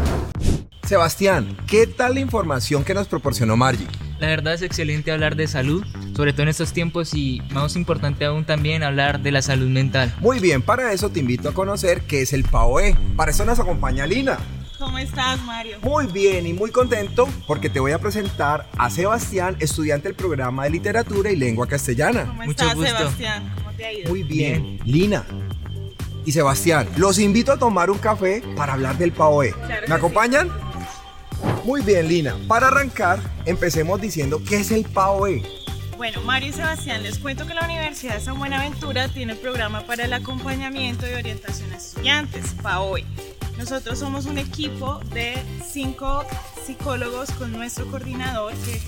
Sebastián, 0.88 1.56
¿qué 1.68 1.86
tal 1.86 2.16
la 2.16 2.22
información 2.22 2.84
que 2.84 2.96
nos 2.96 3.08
proporcionó 3.08 3.56
Margie? 3.56 3.88
La 4.20 4.28
verdad 4.28 4.56
es 4.56 4.62
excelente 4.62 5.12
hablar 5.12 5.36
de 5.36 5.48
salud, 5.48 5.84
sobre 6.16 6.34
todo 6.34 6.44
en 6.44 6.50
estos 6.50 6.74
tiempos 6.74 7.14
y 7.14 7.42
más 7.52 7.76
importante 7.76 8.26
aún 8.26 8.46
también 8.46 8.84
hablar 8.84 9.22
de 9.22 9.32
la 9.32 9.42
salud 9.42 9.70
mental. 9.70 10.14
Muy 10.20 10.40
bien, 10.40 10.62
para 10.62 10.92
eso 10.94 11.10
te 11.10 11.20
invito 11.20 11.50
a 11.50 11.54
conocer 11.54 12.02
qué 12.02 12.22
es 12.22 12.34
el 12.34 12.44
PAOE. 12.44 12.96
Para 13.16 13.32
eso 13.32 13.46
nos 13.46 13.60
acompaña 13.60 14.06
Lina. 14.06 14.38
¿Cómo 14.82 14.98
estás, 14.98 15.40
Mario? 15.44 15.78
Muy 15.84 16.08
bien 16.08 16.48
y 16.48 16.54
muy 16.54 16.72
contento 16.72 17.30
porque 17.46 17.70
te 17.70 17.80
voy 17.80 17.92
a 17.92 18.00
presentar 18.00 18.68
a 18.80 18.90
Sebastián, 18.90 19.56
estudiante 19.60 20.08
del 20.08 20.16
programa 20.16 20.64
de 20.64 20.72
literatura 20.72 21.32
y 21.32 21.36
lengua 21.36 21.68
castellana. 21.68 22.26
¿Cómo 22.26 22.44
estás, 22.44 22.72
Sebastián? 22.72 23.54
¿Cómo 23.58 23.72
te 23.78 23.86
ha 23.86 23.94
ido? 23.94 24.10
Muy 24.10 24.24
bien. 24.24 24.80
Lina. 24.84 25.24
Y 26.26 26.32
Sebastián, 26.32 26.88
los 26.98 27.20
invito 27.20 27.52
a 27.52 27.58
tomar 27.58 27.92
un 27.92 28.00
café 28.00 28.44
para 28.56 28.74
hablar 28.74 28.98
del 28.98 29.12
PAOE. 29.12 29.54
¿Me 29.88 29.94
acompañan? 29.94 30.50
Muy 31.64 31.82
bien, 31.82 32.08
Lina. 32.08 32.36
Para 32.48 32.68
arrancar, 32.68 33.20
empecemos 33.46 34.02
diciendo 34.02 34.42
qué 34.48 34.58
es 34.58 34.72
el 34.72 34.84
PAOE. 34.86 35.61
Bueno, 36.02 36.20
Mario 36.22 36.50
y 36.50 36.54
Sebastián, 36.54 37.04
les 37.04 37.20
cuento 37.20 37.46
que 37.46 37.54
la 37.54 37.64
Universidad 37.64 38.16
de 38.16 38.22
San 38.22 38.40
Buenaventura 38.40 39.08
tiene 39.08 39.34
el 39.34 39.38
programa 39.38 39.86
para 39.86 40.06
el 40.06 40.14
acompañamiento 40.14 41.08
y 41.08 41.14
orientación 41.14 41.72
a 41.72 41.78
estudiantes, 41.78 42.56
PAOE. 42.64 43.06
Nosotros 43.60 44.00
somos 44.00 44.26
un 44.26 44.40
equipo 44.40 45.00
de 45.14 45.36
cinco 45.64 46.26
psicólogos 46.66 47.30
con 47.34 47.52
nuestro 47.52 47.86
coordinador 47.86 48.52
que 48.66 48.82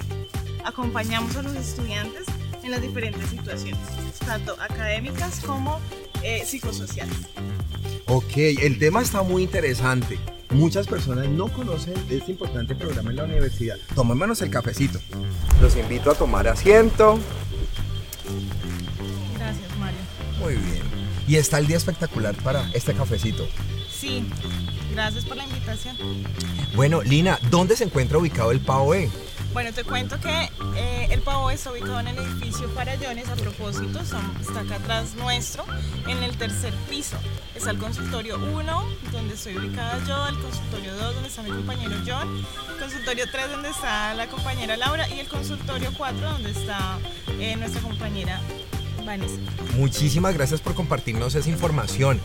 acompañamos 0.66 1.36
a 1.36 1.44
los 1.44 1.54
estudiantes 1.54 2.24
en 2.64 2.72
las 2.72 2.82
diferentes 2.82 3.30
situaciones, 3.30 3.88
tanto 4.26 4.56
académicas 4.60 5.42
como 5.46 5.80
eh, 6.24 6.44
psicosociales. 6.44 7.16
Ok, 8.08 8.38
el 8.38 8.80
tema 8.80 9.04
está 9.04 9.22
muy 9.22 9.44
interesante. 9.44 10.18
Muchas 10.54 10.86
personas 10.86 11.28
no 11.30 11.48
conocen 11.48 11.96
este 12.10 12.32
importante 12.32 12.76
programa 12.76 13.10
en 13.10 13.16
la 13.16 13.24
universidad. 13.24 13.76
Tomémonos 13.96 14.42
el 14.44 14.52
cafecito. 14.52 15.00
Los 15.62 15.76
invito 15.76 16.12
a 16.12 16.16
tomar 16.16 16.48
asiento. 16.48 17.20
Gracias, 19.38 19.78
Mario. 19.80 20.00
Muy 20.40 20.54
bien. 20.54 20.84
Y 21.28 21.38
está 21.38 21.58
el 21.58 21.66
día 21.66 21.78
espectacular 21.78 22.36
para 22.44 22.70
este 22.74 22.94
cafecito. 22.94 23.48
Sí, 23.92 24.26
gracias 24.94 25.26
por 25.26 25.38
la 25.38 25.46
invitación. 25.46 25.98
Bueno, 26.76 27.02
Lina, 27.02 27.40
¿dónde 27.50 27.76
se 27.76 27.86
encuentra 27.86 28.20
ubicado 28.20 28.52
el 28.52 28.60
PAOE? 28.60 29.10
Bueno, 29.54 29.72
te 29.72 29.84
cuento 29.84 30.20
que 30.20 30.50
eh, 30.76 31.08
el 31.12 31.22
Pavo 31.22 31.52
está 31.52 31.72
ubicado 31.72 32.00
en 32.00 32.08
el 32.08 32.18
edificio 32.18 32.68
Farallones, 32.70 33.30
a 33.30 33.36
propósito, 33.36 34.00
está 34.00 34.18
acá 34.60 34.76
atrás 34.78 35.14
nuestro, 35.16 35.64
en 36.08 36.24
el 36.24 36.36
tercer 36.38 36.74
piso. 36.90 37.18
Está 37.54 37.70
el 37.70 37.78
consultorio 37.78 38.38
1, 38.38 38.86
donde 39.12 39.36
estoy 39.36 39.56
ubicada 39.56 40.04
yo, 40.08 40.28
el 40.28 40.40
consultorio 40.40 40.96
2, 40.96 41.14
donde 41.14 41.30
está 41.30 41.44
mi 41.44 41.52
compañero 41.52 41.96
John, 42.06 42.44
el 42.74 42.80
consultorio 42.80 43.26
3, 43.32 43.52
donde 43.52 43.70
está 43.70 44.16
la 44.16 44.26
compañera 44.28 44.76
Laura, 44.76 45.08
y 45.08 45.20
el 45.20 45.28
consultorio 45.28 45.92
4, 45.96 46.32
donde 46.32 46.50
está 46.50 46.98
eh, 47.40 47.56
nuestra 47.56 47.82
compañera 47.84 48.42
Vanessa. 49.06 49.40
Muchísimas 49.76 50.34
gracias 50.34 50.62
por 50.62 50.74
compartirnos 50.74 51.36
esa 51.36 51.50
información. 51.50 52.20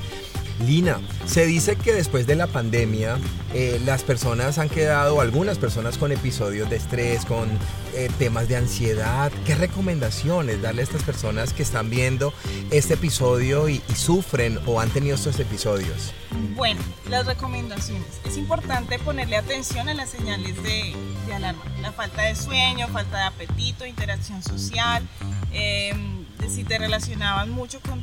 Lina, 0.67 0.99
se 1.27 1.47
dice 1.47 1.77
que 1.77 1.93
después 1.93 2.27
de 2.27 2.35
la 2.35 2.47
pandemia 2.47 3.19
eh, 3.55 3.81
las 3.85 4.03
personas 4.03 4.59
han 4.59 4.69
quedado, 4.69 5.21
algunas 5.21 5.57
personas 5.57 5.99
con 5.99 6.11
episodios 6.11 6.69
de 6.69 6.77
estrés, 6.77 7.25
con 7.25 7.49
eh, 7.95 8.11
temas 8.19 8.49
de 8.49 8.57
ansiedad. 8.57 9.31
¿Qué 9.47 9.55
recomendaciones 9.55 10.61
darle 10.61 10.83
a 10.83 10.85
estas 10.85 11.03
personas 11.03 11.53
que 11.53 11.63
están 11.63 11.91
viendo 11.91 12.35
este 12.71 12.95
episodio 12.95 13.69
y, 13.69 13.83
sufren 13.95 14.59
o 14.67 14.81
han 14.81 14.91
tenido 14.91 15.15
estos 15.15 15.39
episodios? 15.41 16.13
Bueno, 16.55 16.81
las 17.09 17.27
recomendaciones. 17.27 18.07
Es 18.25 18.37
importante 18.37 18.99
ponerle 18.99 19.37
atención 19.37 19.89
a 19.89 19.95
las 19.95 20.11
señales 20.11 20.63
de, 20.63 20.95
alarma. 21.35 21.63
La 21.81 21.93
falta 21.93 22.23
de 22.23 22.35
sueño, 22.35 22.89
falta 22.89 23.19
de 23.19 23.25
apetito, 23.25 23.87
interacción 23.87 24.43
social. 24.43 25.07
Em, 25.53 26.25
si 26.49 26.65
te 26.65 26.79
relacionaban 26.79 27.51
mucho 27.51 27.81
con 27.81 28.03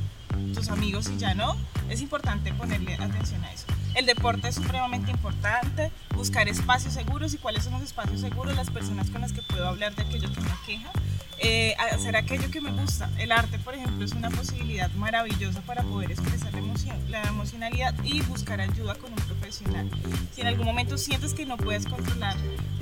tus 0.53 0.69
amigos 0.69 1.09
y 1.09 1.17
ya 1.17 1.33
no, 1.33 1.55
es 1.89 2.01
importante 2.01 2.53
ponerle 2.53 2.95
atención 2.95 3.43
a 3.43 3.53
eso. 3.53 3.65
El 3.95 4.05
deporte 4.05 4.49
es 4.49 4.55
supremamente 4.55 5.11
importante, 5.11 5.91
buscar 6.15 6.49
espacios 6.49 6.93
seguros 6.93 7.33
y 7.33 7.37
cuáles 7.37 7.63
son 7.63 7.73
los 7.73 7.81
espacios 7.81 8.19
seguros, 8.19 8.55
las 8.55 8.69
personas 8.69 9.09
con 9.09 9.21
las 9.21 9.31
que 9.31 9.41
puedo 9.41 9.67
hablar 9.67 9.95
de 9.95 10.03
aquello 10.03 10.31
que 10.33 10.41
me 10.41 10.49
queja, 10.65 10.91
eh, 11.39 11.75
hacer 11.91 12.15
aquello 12.15 12.49
que 12.49 12.61
me 12.61 12.71
gusta. 12.71 13.09
El 13.17 13.31
arte, 13.31 13.59
por 13.59 13.73
ejemplo, 13.73 14.05
es 14.05 14.13
una 14.13 14.29
posibilidad 14.29 14.89
maravillosa 14.91 15.61
para 15.61 15.83
poder 15.83 16.11
expresar 16.11 16.53
la, 16.53 16.59
emoción, 16.59 16.97
la 17.09 17.23
emocionalidad 17.23 17.93
y 18.03 18.21
buscar 18.21 18.61
ayuda 18.61 18.95
con 18.95 19.11
un 19.11 19.19
profesional. 19.19 19.89
Si 20.33 20.41
en 20.41 20.47
algún 20.47 20.65
momento 20.65 20.97
sientes 20.97 21.33
que 21.33 21.45
no 21.45 21.57
puedes 21.57 21.85
controlar 21.85 22.35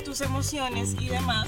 tus 0.05 0.21
emociones 0.21 0.95
y 0.99 1.09
demás, 1.09 1.47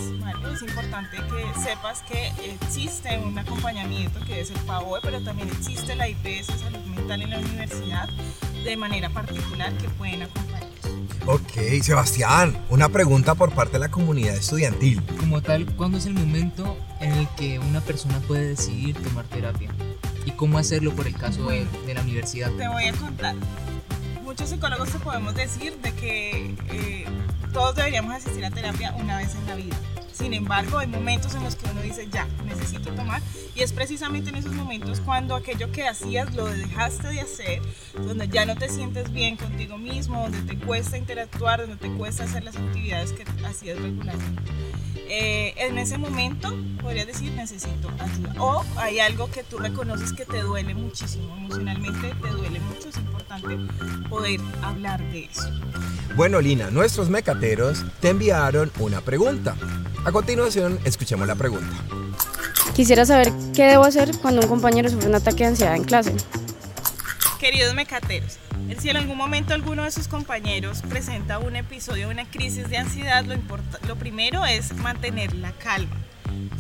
es 0.54 0.62
importante 0.62 1.18
que 1.18 1.60
sepas 1.60 2.02
que 2.04 2.32
existe 2.54 3.18
un 3.20 3.38
acompañamiento 3.38 4.20
que 4.26 4.41
es 4.41 4.52
el 4.52 4.60
PAOE, 4.62 5.00
pero 5.02 5.22
también 5.22 5.50
existe 5.50 5.96
la 5.96 6.08
IPS 6.08 6.48
Salud 6.48 6.86
Mental 6.86 7.22
en 7.22 7.30
la 7.30 7.39
universidad 7.39 8.10
de 8.63 8.78
manera 8.78 9.10
particular 9.10 9.72
que 9.78 9.88
pueden 9.89 10.24
acompañar. 10.24 10.64
Ok, 11.26 11.82
Sebastián, 11.82 12.58
una 12.70 12.89
pregunta 12.89 13.36
por 13.36 13.52
parte 13.54 13.74
de 13.74 13.80
la 13.80 13.89
comunidad 13.89 14.36
estudiantil. 14.36 15.02
Como 15.20 15.41
tal, 15.41 15.65
¿cuándo 15.76 15.98
es 15.98 16.06
el 16.06 16.13
momento 16.13 16.78
en 17.00 17.12
el 17.13 17.28
que 17.30 17.60
una 17.60 17.82
persona 17.82 18.20
puede 18.28 18.50
decidir 18.50 18.96
tomar 19.02 19.26
terapia? 19.26 19.70
¿Y 20.26 20.32
cómo 20.32 20.58
hacerlo 20.58 20.91
por 20.94 21.08
el 21.08 21.15
caso 21.15 21.48
de, 21.50 21.65
la 21.94 22.02
universidad? 22.02 22.52
Te 22.52 22.68
voy 22.68 22.86
a 22.86 22.94
contar. 22.94 23.36
Muchos 24.24 24.50
psicólogos 24.50 24.89
te 24.89 25.00
podemos 25.00 25.36
decir 25.36 25.78
de 25.82 25.94
que 25.94 26.56
eh, 26.70 27.06
todos 27.54 27.76
deberíamos 27.76 28.13
asistir 28.13 28.44
a 28.46 28.52
terapia 28.52 28.94
una 29.00 29.18
vez 29.18 29.36
en 29.36 29.48
la 29.48 29.56
vida. 29.56 29.76
Sin 30.17 30.34
embargo, 30.34 30.80
hay 30.80 30.88
momentos 30.88 31.36
en 31.36 31.43
los 31.43 31.56
que 31.56 31.69
uno 31.69 31.82
dice, 31.82 32.08
ya, 32.10 32.25
necesito 32.45 32.91
tomar. 32.93 33.21
Y 33.54 33.62
es 33.62 33.73
precisamente 33.73 34.30
en 34.30 34.38
esos 34.38 34.54
momentos 34.54 35.01
cuando 35.01 35.36
aquello 35.36 35.71
que 35.71 35.88
hacías 35.88 36.34
lo 36.36 36.45
dejaste 36.45 37.10
de 37.10 37.19
hacer, 37.19 37.62
donde 37.93 38.28
ya 38.30 38.45
no 38.45 38.56
te 38.56 38.69
sientes 38.69 39.12
bien 39.12 39.36
contigo 39.36 39.78
mismo, 39.78 40.21
donde 40.21 40.41
te 40.41 40.58
cuesta 40.58 40.97
interactuar, 40.97 41.62
donde 41.62 41.75
te 41.75 41.91
cuesta 41.95 42.23
hacer 42.23 42.45
las 42.45 42.56
actividades 42.56 43.12
que 43.12 43.25
hacías 43.45 43.78
regularmente. 43.78 44.51
Eh, 45.08 45.54
en 45.58 45.78
ese 45.78 45.97
momento 45.97 46.51
podrías 46.82 47.08
decir 47.08 47.32
necesito 47.34 47.89
ayuda. 47.99 48.34
O 48.39 48.63
hay 48.78 48.99
algo 48.99 49.30
que 49.30 49.43
tú 49.43 49.58
reconoces 49.58 50.13
que 50.13 50.25
te 50.25 50.41
duele 50.41 50.73
muchísimo, 50.73 51.36
emocionalmente 51.36 52.13
te 52.21 52.30
duele 52.30 52.60
mucho, 52.62 52.89
es 52.89 52.97
importante 52.97 53.58
poder 54.10 54.39
hablar 54.63 55.01
de 55.12 55.25
eso. 55.25 55.49
Bueno, 56.15 56.41
Lina, 56.41 56.71
nuestros 56.71 57.10
mecateros 57.10 57.84
te 57.99 58.10
enviaron 58.10 58.71
una 58.80 59.01
pregunta. 59.01 59.56
A 60.06 60.12
continuación, 60.12 60.80
escuchemos 60.86 61.26
la 61.26 61.34
pregunta. 61.34 61.76
Quisiera 62.76 63.08
saber 63.08 63.32
qué 63.56 63.63
debo 63.63 63.86
hacer 63.86 64.15
cuando 64.22 64.41
un 64.41 64.48
compañero 64.48 64.88
sufre 64.88 65.10
un 65.10 65.15
ataque 65.15 65.38
de 65.38 65.50
ansiedad 65.50 65.76
en 65.76 65.84
clase. 65.84 66.13
Queridos 67.39 67.74
mecateros, 67.74 68.38
si 68.80 68.91
en 68.91 68.98
algún 68.98 69.18
momento 69.18 69.56
alguno 69.56 69.84
de 69.84 69.89
sus 69.89 70.08
compañeros 70.08 70.84
presenta 70.88 71.39
un 71.39 71.56
episodio, 71.56 72.08
una 72.10 72.30
crisis 72.30 72.70
de 72.70 72.78
ansiedad, 72.78 73.26
lo, 73.26 73.36
lo 73.88 73.96
primero 73.96 74.46
es 74.46 74.76
mantener 74.76 75.34
la 75.34 75.52
calma. 75.54 75.96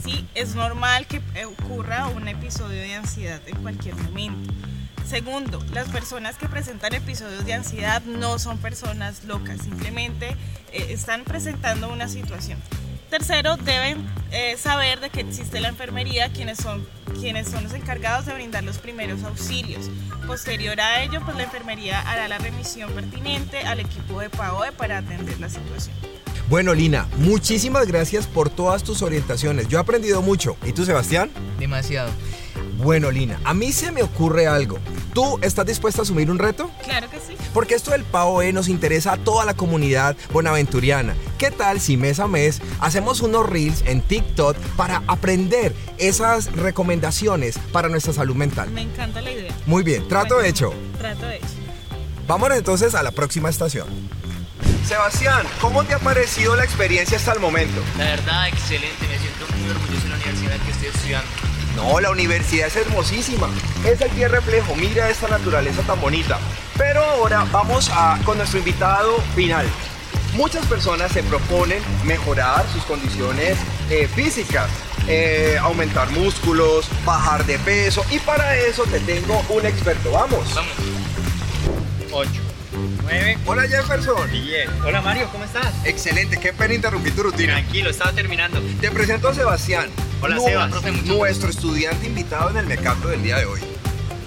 Sí, 0.03 0.27
es 0.33 0.55
normal 0.55 1.05
que 1.05 1.21
ocurra 1.45 2.07
un 2.07 2.27
episodio 2.27 2.81
de 2.81 2.95
ansiedad 2.95 3.41
en 3.45 3.61
cualquier 3.61 3.95
momento. 3.95 4.53
Segundo, 5.07 5.63
las 5.71 5.87
personas 5.89 6.35
que 6.37 6.49
presentan 6.49 6.95
episodios 6.95 7.45
de 7.45 7.53
ansiedad 7.53 8.01
no 8.05 8.39
son 8.39 8.57
personas 8.57 9.23
locas, 9.25 9.61
simplemente 9.61 10.29
eh, 10.71 10.87
están 10.89 11.23
presentando 11.25 11.89
una 11.89 12.07
situación. 12.07 12.57
Tercero, 13.09 13.57
deben 13.57 14.05
eh, 14.31 14.57
saber 14.57 14.99
de 14.99 15.09
que 15.09 15.21
existe 15.21 15.59
la 15.59 15.69
enfermería, 15.69 16.29
quienes 16.29 16.57
son, 16.57 16.85
quienes 17.19 17.47
son 17.47 17.63
los 17.63 17.73
encargados 17.73 18.25
de 18.25 18.33
brindar 18.33 18.63
los 18.63 18.77
primeros 18.77 19.23
auxilios. 19.23 19.89
Posterior 20.27 20.79
a 20.81 21.03
ello, 21.03 21.21
pues 21.23 21.37
la 21.37 21.43
enfermería 21.43 22.01
hará 22.01 22.27
la 22.27 22.37
remisión 22.37 22.91
pertinente 22.91 23.59
al 23.59 23.79
equipo 23.79 24.19
de 24.19 24.29
PAOE 24.29 24.71
para 24.71 24.97
atender 24.97 25.39
la 25.39 25.49
situación. 25.49 25.95
Bueno, 26.49 26.73
Lina, 26.73 27.07
muchísimas 27.17 27.87
gracias 27.87 28.27
por 28.27 28.49
todas 28.49 28.83
tus 28.83 29.01
orientaciones. 29.01 29.67
Yo 29.67 29.79
he 29.79 29.81
aprendido 29.81 30.21
mucho. 30.21 30.57
¿Y 30.63 30.73
tú, 30.73 30.85
Sebastián? 30.85 31.31
Demasiado. 31.57 32.11
Bueno, 32.77 33.09
Lina, 33.09 33.39
a 33.43 33.53
mí 33.53 33.71
se 33.71 33.91
me 33.91 34.03
ocurre 34.03 34.47
algo. 34.47 34.77
¿Tú 35.13 35.39
estás 35.41 35.65
dispuesta 35.65 36.01
a 36.01 36.03
asumir 36.03 36.29
un 36.29 36.39
reto? 36.39 36.69
Claro 36.83 37.09
que 37.09 37.17
sí. 37.19 37.35
Porque 37.53 37.73
esto 37.73 37.91
del 37.91 38.03
PAOE 38.03 38.51
nos 38.51 38.67
interesa 38.67 39.13
a 39.13 39.17
toda 39.17 39.45
la 39.45 39.53
comunidad 39.53 40.15
bonaventuriana. 40.33 41.15
¿Qué 41.37 41.51
tal 41.51 41.79
si 41.79 41.95
mes 41.95 42.19
a 42.19 42.27
mes 42.27 42.61
hacemos 42.81 43.21
unos 43.21 43.47
reels 43.47 43.83
en 43.85 44.01
TikTok 44.01 44.57
para 44.75 45.03
aprender 45.07 45.73
esas 45.97 46.51
recomendaciones 46.53 47.57
para 47.71 47.87
nuestra 47.87 48.11
salud 48.11 48.35
mental? 48.35 48.69
Me 48.71 48.81
encanta 48.81 49.21
la 49.21 49.31
idea. 49.31 49.53
Muy 49.65 49.83
bien, 49.83 50.07
trato 50.07 50.41
hecho. 50.41 50.73
Trato 50.97 51.29
hecho. 51.29 51.45
Vámonos 52.27 52.57
entonces 52.57 52.93
a 52.93 53.03
la 53.03 53.11
próxima 53.11 53.49
estación. 53.49 53.87
Sebastián, 54.85 55.45
¿cómo 55.61 55.83
te 55.83 55.93
ha 55.93 55.99
parecido 55.99 56.55
la 56.55 56.63
experiencia 56.63 57.17
hasta 57.17 57.33
el 57.33 57.39
momento? 57.39 57.81
La 57.97 58.05
verdad, 58.05 58.47
excelente. 58.49 59.07
Me 59.07 59.17
siento 59.17 59.45
muy 59.57 59.69
orgulloso 59.69 60.03
de 60.03 60.09
la 60.09 60.15
universidad 60.15 60.59
que 60.63 60.71
estoy 60.71 60.87
estudiando. 60.89 61.44
No, 61.75 61.99
la 61.99 62.09
universidad 62.09 62.67
es 62.67 62.75
hermosísima. 62.75 63.49
Es 63.85 63.99
el 64.01 64.09
pie 64.11 64.27
reflejo. 64.27 64.75
Mira 64.75 65.09
esta 65.09 65.27
naturaleza 65.27 65.81
tan 65.81 65.99
bonita. 65.99 66.39
Pero 66.77 67.03
ahora 67.03 67.45
vamos 67.51 67.89
a, 67.93 68.19
con 68.23 68.37
nuestro 68.37 68.59
invitado 68.59 69.17
final. 69.35 69.65
Muchas 70.33 70.65
personas 70.65 71.11
se 71.11 71.23
proponen 71.23 71.81
mejorar 72.03 72.65
sus 72.73 72.83
condiciones 72.83 73.57
eh, 73.89 74.07
físicas, 74.13 74.69
eh, 75.07 75.57
aumentar 75.61 76.09
músculos, 76.11 76.89
bajar 77.05 77.45
de 77.45 77.57
peso 77.59 78.03
y 78.11 78.19
para 78.19 78.57
eso 78.57 78.83
te 78.83 78.99
tengo 79.01 79.41
un 79.49 79.65
experto. 79.65 80.11
Vamos. 80.11 80.53
Vamos. 80.53 80.73
8. 82.11 82.29
9. 83.03 83.37
Hola 83.45 83.63
Jefferson. 83.63 84.29
10. 84.29 84.69
Hola 84.85 85.01
Mario, 85.01 85.29
¿cómo 85.31 85.45
estás? 85.45 85.73
Excelente, 85.85 86.37
qué 86.39 86.51
pena 86.51 86.73
interrumpir 86.73 87.15
tu 87.15 87.23
rutina. 87.23 87.53
Tranquilo, 87.53 87.89
estaba 87.89 88.11
terminando. 88.11 88.61
Te 88.81 88.91
presento 88.91 89.29
a 89.29 89.33
Sebastián. 89.33 89.89
Hola 90.25 90.39
Sebas. 90.39 91.05
Nuestro 91.05 91.49
estudiante 91.51 92.07
invitado 92.07 92.49
en 92.49 92.57
el 92.57 92.65
Mecato 92.65 93.09
del 93.09 93.21
día 93.21 93.37
de 93.37 93.45
hoy. 93.45 93.59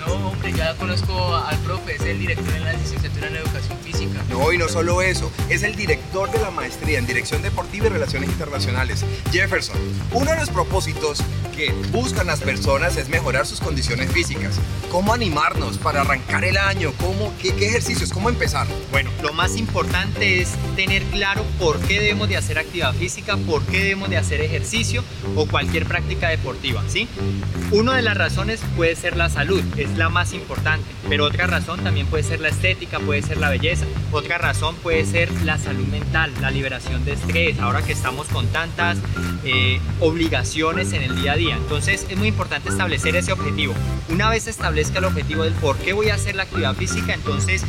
No, 0.09 0.29
hombre, 0.29 0.53
ya 0.55 0.75
conozco 0.77 1.37
al 1.37 1.59
profe, 1.59 1.97
es 1.97 2.01
el 2.01 2.19
director 2.19 2.55
en 2.55 2.65
la 2.65 2.73
licenciatura 2.73 3.29
en 3.29 3.37
Educación 3.37 3.79
Física. 3.85 4.25
No, 4.31 4.53
y 4.53 4.59
no 4.59 4.69
solo 4.69 5.03
eso, 5.03 5.31
es 5.51 5.63
el 5.63 5.77
director 5.77 6.31
de 6.31 6.39
la 6.39 6.51
maestría 6.51 6.99
en 6.99 7.07
Dirección 7.07 7.43
Deportiva 7.43 7.87
y 7.87 7.91
Relaciones 7.91 8.31
Internacionales. 8.31 9.05
Jefferson, 9.31 9.77
uno 10.13 10.31
de 10.31 10.39
los 10.39 10.49
propósitos 10.49 11.23
que 11.55 11.73
buscan 11.93 12.27
las 12.29 12.41
personas 12.41 12.97
es 12.97 13.09
mejorar 13.09 13.47
sus 13.47 13.61
condiciones 13.61 14.11
físicas. 14.11 14.59
¿Cómo 14.91 15.13
animarnos 15.13 15.77
para 15.77 16.01
arrancar 16.01 16.45
el 16.45 16.57
año? 16.57 16.93
¿Cómo, 17.01 17.35
qué, 17.43 17.53
qué 17.55 17.67
ejercicios? 17.67 18.11
¿Cómo 18.11 18.31
empezar? 18.31 18.67
Bueno, 18.91 19.11
lo 19.23 19.35
más 19.35 19.57
importante 19.57 20.41
es 20.41 20.51
tener 20.77 21.03
claro 21.05 21.45
por 21.59 21.79
qué 21.81 22.01
debemos 22.01 22.29
de 22.29 22.37
hacer 22.37 22.59
actividad 22.59 22.95
física, 22.95 23.37
por 23.37 23.63
qué 23.67 23.81
debemos 23.81 24.09
de 24.09 24.17
hacer 24.17 24.41
ejercicio 24.41 25.05
o 25.37 25.47
cualquier 25.47 25.85
práctica 25.85 26.29
deportiva, 26.29 26.83
¿sí? 26.89 27.09
Una 27.73 27.97
de 27.97 28.03
las 28.03 28.17
razones 28.17 28.61
puede 28.77 28.97
ser 28.97 29.17
la 29.17 29.29
salud, 29.29 29.63
es 29.77 29.98
la 29.99 30.09
más 30.09 30.33
importante, 30.33 30.87
pero 31.09 31.25
otra 31.25 31.47
razón 31.47 31.81
también 31.83 32.07
puede 32.07 32.23
ser 32.23 32.41
la 32.41 32.49
estética, 32.49 33.01
puede 33.01 33.21
ser 33.21 33.39
la 33.39 33.51
belleza, 33.51 33.85
otra 34.13 34.39
razón 34.39 34.77
puede 34.77 35.05
ser 35.05 35.31
la 35.43 35.59
salud 35.59 35.87
mental, 35.89 36.33
la 36.41 36.51
liberación 36.51 37.05
de 37.05 37.15
estrés, 37.15 37.59
ahora 37.59 37.83
que 37.83 37.93
estamos 37.93 38.29
con 38.29 38.47
tantas 38.47 38.99
eh, 39.45 39.81
obligaciones 40.01 40.93
en 40.93 41.03
el 41.03 41.21
día 41.21 41.33
a 41.33 41.37
día. 41.37 41.57
Entonces 41.57 42.07
es 42.09 42.17
muy 42.17 42.29
importante 42.29 42.69
establecer 42.69 43.17
ese 43.17 43.33
objetivo. 43.33 43.75
Una 44.09 44.31
vez 44.31 44.47
establezca 44.47 45.01
el 45.01 45.05
objetivo 45.05 45.43
del 45.43 45.55
por 45.55 45.77
qué 45.79 45.93
voy 45.93 46.11
a 46.11 46.15
hacer 46.15 46.37
la 46.37 46.45
actividad 46.45 46.75
física, 46.75 47.13
entonces 47.13 47.65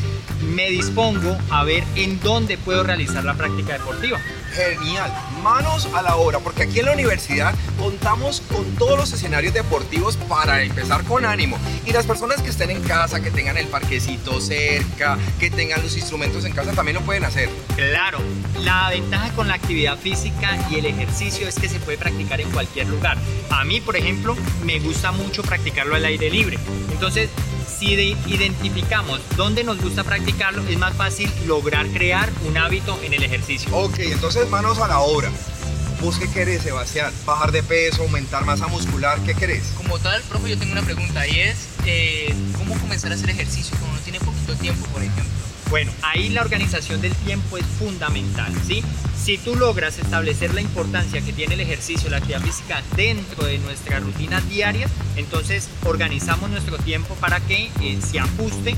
me 0.56 0.70
dispongo 0.70 1.36
a 1.50 1.64
ver 1.64 1.84
en 1.96 2.20
dónde 2.22 2.58
puedo 2.58 2.84
realizar 2.84 3.24
la 3.24 3.34
práctica 3.34 3.74
deportiva. 3.74 4.20
Genial, 4.54 5.14
manos 5.44 5.88
a 5.94 6.02
la 6.02 6.16
obra, 6.16 6.40
porque 6.40 6.64
aquí 6.64 6.80
en 6.80 6.86
la 6.86 6.94
universidad 6.94 7.54
contamos 7.78 8.42
con 8.42 8.66
todos 8.76 8.98
los 8.98 9.14
escenarios 9.14 9.54
deportivos 9.54 10.18
para 10.18 10.64
empezar 10.64 11.04
con 11.04 11.26
ánimo. 11.26 11.58
Y 11.86 11.92
las 11.92 12.06
personas 12.06 12.42
que 12.42 12.50
estén 12.50 12.72
en 12.72 12.82
casa, 12.82 13.22
que 13.22 13.32
tengan 13.32 13.58
el 13.58 13.68
parquecito 13.68 14.42
cerca, 14.42 15.18
que 15.40 15.50
tengan 15.50 15.82
los 15.82 15.96
instrumentos 15.96 16.46
en 16.46 16.54
casa, 16.54 16.72
también 16.72 16.96
lo 16.96 17.02
pueden 17.02 17.26
hacer. 17.26 17.50
Claro, 17.76 18.20
la 18.60 18.90
ventaja 18.90 19.30
con 19.34 19.48
la 19.48 19.54
actividad 19.54 19.98
física 19.98 20.58
y 20.70 20.80
el 20.80 20.86
ejercicio 20.88 21.48
es 21.48 21.56
que 21.56 21.70
se 21.70 21.80
puede 21.80 21.98
practicar 21.98 22.42
en 22.42 22.50
cualquier 22.52 22.88
lugar. 22.88 23.18
A 23.50 23.64
mí, 23.64 23.82
por 23.82 23.96
ejemplo, 23.96 24.36
me 24.64 24.80
gusta 24.80 25.12
mucho 25.12 25.44
practicarlo 25.44 25.96
al 25.96 26.06
aire 26.06 26.30
libre. 26.30 26.58
Entonces, 26.92 27.30
si 27.80 27.94
identificamos 28.28 29.22
dónde 29.38 29.64
nos 29.64 29.82
gusta 29.82 30.04
practicarlo, 30.04 30.64
es 30.68 30.78
más 30.78 30.94
fácil 30.96 31.32
lograr 31.48 31.88
crear 31.88 32.30
un 32.46 32.58
hábito 32.58 33.00
en 33.04 33.14
el 33.14 33.24
ejercicio. 33.24 33.74
Ok, 33.74 34.00
entonces 34.00 34.50
manos 34.50 34.80
a 34.80 34.88
la 34.88 35.00
obra. 35.00 35.32
¿Vos 36.02 36.18
qué 36.18 36.30
querés, 36.30 36.64
Sebastián? 36.64 37.14
¿Bajar 37.26 37.52
de 37.52 37.64
peso, 37.64 38.04
aumentar 38.04 38.46
masa 38.46 38.68
muscular? 38.68 39.20
¿Qué 39.26 39.34
querés? 39.34 39.64
Como 39.78 39.98
tal, 40.00 40.22
profe, 40.24 40.50
yo 40.50 40.58
tengo 40.58 40.74
una 40.74 40.82
pregunta 40.82 41.28
y 41.28 41.40
es, 41.40 41.68
eh, 41.86 42.34
¿cómo 42.58 42.78
comenzar 42.80 43.12
a 43.12 43.16
hacer 43.16 43.30
ejercicio 43.30 43.76
cuando 43.78 43.96
uno 43.96 44.02
tiene 44.04 44.20
poquito 44.20 44.56
tiempo, 44.56 44.86
por 44.88 45.02
ejemplo? 45.02 45.39
Bueno, 45.70 45.92
ahí 46.02 46.30
la 46.30 46.42
organización 46.42 47.00
del 47.00 47.14
tiempo 47.14 47.58
es 47.58 47.66
fundamental, 47.66 48.52
¿sí? 48.66 48.84
Si 49.16 49.38
tú 49.38 49.56
logras 49.56 50.00
establecer 50.00 50.54
la 50.56 50.62
importancia 50.62 51.22
que 51.22 51.32
tiene 51.32 51.54
el 51.54 51.60
ejercicio, 51.60 52.10
la 52.10 52.18
actividad 52.18 52.42
física 52.42 52.82
dentro 52.96 53.46
de 53.46 53.60
nuestra 53.60 54.00
rutina 54.00 54.42
diaria, 54.42 54.88
entonces 55.16 55.70
organizamos 55.86 56.50
nuestro 56.50 56.80
tiempo 56.80 57.14
para 57.16 57.40
que 57.40 57.70
eh, 57.82 58.00
se 58.02 58.20
ajuste 58.20 58.76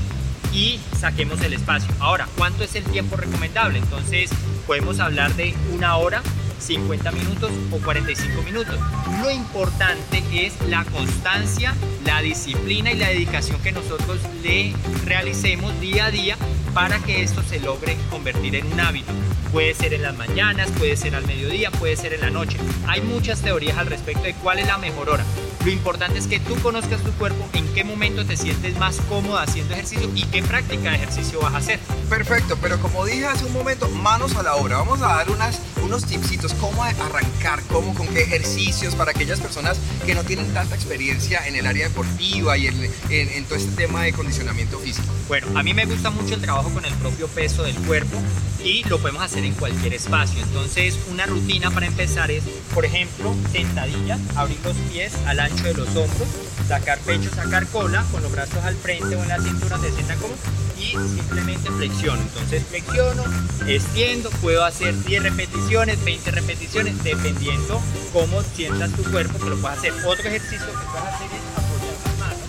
y 0.52 0.80
saquemos 1.00 1.40
el 1.40 1.54
espacio. 1.54 1.88
Ahora, 1.98 2.28
¿cuánto 2.36 2.62
es 2.62 2.74
el 2.74 2.84
tiempo 2.84 3.16
recomendable? 3.16 3.78
Entonces, 3.78 4.30
podemos 4.66 5.00
hablar 5.00 5.34
de 5.34 5.54
una 5.72 5.96
hora 5.96 6.22
50 6.58 7.10
minutos 7.12 7.50
o 7.70 7.78
45 7.78 8.42
minutos. 8.42 8.78
Lo 9.22 9.30
importante 9.30 10.22
es 10.34 10.52
la 10.68 10.84
constancia, 10.84 11.74
la 12.04 12.20
disciplina 12.20 12.92
y 12.92 12.96
la 12.96 13.08
dedicación 13.08 13.60
que 13.62 13.72
nosotros 13.72 14.18
le 14.42 14.74
realicemos 15.06 15.80
día 15.80 16.06
a 16.06 16.10
día 16.10 16.36
para 16.74 16.98
que 17.00 17.22
esto 17.22 17.42
se 17.42 17.60
logre 17.60 17.96
convertir 18.10 18.56
en 18.56 18.72
un 18.72 18.80
hábito. 18.80 19.12
Puede 19.52 19.74
ser 19.74 19.92
en 19.92 20.02
las 20.02 20.16
mañanas, 20.16 20.70
puede 20.78 20.96
ser 20.96 21.14
al 21.14 21.26
mediodía, 21.26 21.70
puede 21.70 21.96
ser 21.96 22.14
en 22.14 22.22
la 22.22 22.30
noche. 22.30 22.58
Hay 22.86 23.02
muchas 23.02 23.42
teorías 23.42 23.76
al 23.76 23.86
respecto 23.86 24.22
de 24.22 24.34
cuál 24.34 24.58
es 24.58 24.66
la 24.66 24.78
mejor 24.78 25.10
hora. 25.10 25.24
Lo 25.64 25.70
importante 25.70 26.18
es 26.18 26.26
que 26.26 26.40
tú 26.40 26.56
conozcas 26.56 27.00
tu 27.02 27.12
cuerpo, 27.12 27.48
en 27.52 27.72
qué 27.72 27.84
momento 27.84 28.26
te 28.26 28.36
sientes 28.36 28.76
más 28.78 28.96
cómodo 29.08 29.38
haciendo 29.38 29.74
ejercicio 29.74 30.10
y 30.12 30.24
qué 30.24 30.42
práctica 30.42 30.90
de 30.90 30.96
ejercicio 30.96 31.40
vas 31.40 31.54
a 31.54 31.58
hacer. 31.58 31.78
Perfecto, 32.08 32.58
pero 32.60 32.80
como 32.80 33.06
dije 33.06 33.26
hace 33.26 33.44
un 33.44 33.52
momento, 33.52 33.88
manos 33.88 34.34
a 34.34 34.42
la 34.42 34.56
obra. 34.56 34.78
Vamos 34.78 35.00
a 35.02 35.06
dar 35.06 35.30
unas, 35.30 35.60
unos 35.84 36.04
tipsitos, 36.04 36.52
cómo 36.54 36.82
arrancar, 36.82 37.62
cómo, 37.70 37.94
con 37.94 38.08
qué 38.08 38.22
ejercicios 38.22 38.96
para 38.96 39.12
aquellas 39.12 39.38
personas 39.38 39.78
que 40.04 40.16
no 40.16 40.24
tienen 40.24 40.52
tanta 40.52 40.74
experiencia 40.74 41.46
en 41.46 41.54
el 41.54 41.64
área 41.64 41.86
deportiva 41.86 42.58
y 42.58 42.66
en, 42.66 42.90
en 43.08 43.44
todo 43.44 43.54
este 43.54 43.70
tema 43.76 44.02
de 44.02 44.12
condicionamiento 44.12 44.80
físico. 44.80 45.06
Bueno, 45.28 45.46
a 45.56 45.62
mí 45.62 45.74
me 45.74 45.86
gusta 45.86 46.10
mucho 46.10 46.34
el 46.34 46.40
trabajo 46.40 46.70
con 46.70 46.84
el 46.84 46.92
propio 46.94 47.28
peso 47.28 47.62
del 47.62 47.76
cuerpo 47.76 48.18
y 48.64 48.82
lo 48.88 48.98
podemos 48.98 49.22
hacer 49.22 49.44
en 49.44 49.54
cualquier 49.54 49.94
espacio. 49.94 50.40
Entonces, 50.42 50.98
una 51.10 51.26
rutina 51.26 51.70
para 51.70 51.86
empezar 51.86 52.32
es, 52.32 52.42
por 52.74 52.84
ejemplo, 52.84 53.34
sentadillas, 53.52 54.20
abrir 54.36 54.58
los 54.64 54.76
pies 54.90 55.14
al 55.26 55.40
año 55.40 55.51
de 55.60 55.74
los 55.74 55.88
hombros, 55.88 56.28
sacar 56.66 56.98
pecho, 57.00 57.30
sacar 57.34 57.66
cola, 57.68 58.04
con 58.10 58.22
los 58.22 58.32
brazos 58.32 58.64
al 58.64 58.74
frente 58.76 59.14
o 59.16 59.22
en 59.22 59.28
la 59.28 59.38
cintura 59.38 59.78
se 59.78 59.92
sienta 59.92 60.16
como 60.16 60.34
y 60.78 60.90
simplemente 60.90 61.70
flexiono. 61.70 62.22
Entonces 62.22 62.62
flexiono, 62.68 63.22
extiendo, 63.66 64.30
puedo 64.30 64.64
hacer 64.64 64.94
10 65.04 65.22
repeticiones, 65.22 66.02
20 66.04 66.30
repeticiones, 66.30 67.02
dependiendo 67.04 67.80
cómo 68.12 68.42
sientas 68.54 68.90
tu 68.92 69.02
cuerpo, 69.04 69.38
que 69.38 69.50
lo 69.50 69.60
puedes 69.60 69.78
hacer. 69.78 69.92
Otro 70.06 70.28
ejercicio 70.28 70.66
que 70.66 70.86
puedes 70.90 71.08
hacer 71.08 71.28
es 71.28 71.44
apoyar 71.56 71.96
las 72.04 72.18
manos, 72.18 72.48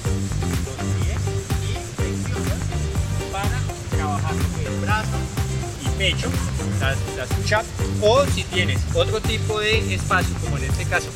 los 0.66 0.78
pies 0.98 1.20
y 1.70 1.96
flexionas 1.96 2.60
para 3.32 3.60
trabajar 3.92 4.34
el 4.66 4.80
brazo 4.82 5.18
y 5.84 5.90
pecho, 5.98 6.30
las, 6.80 6.98
las 7.18 7.30
o 8.02 8.26
si 8.26 8.44
tienes 8.46 8.82
otro 8.94 9.22
tipo 9.22 9.60
de 9.60 9.94
espacio, 9.94 10.34
como 10.42 10.58
en 10.58 10.64
este 10.66 10.86
caso 10.86 11.10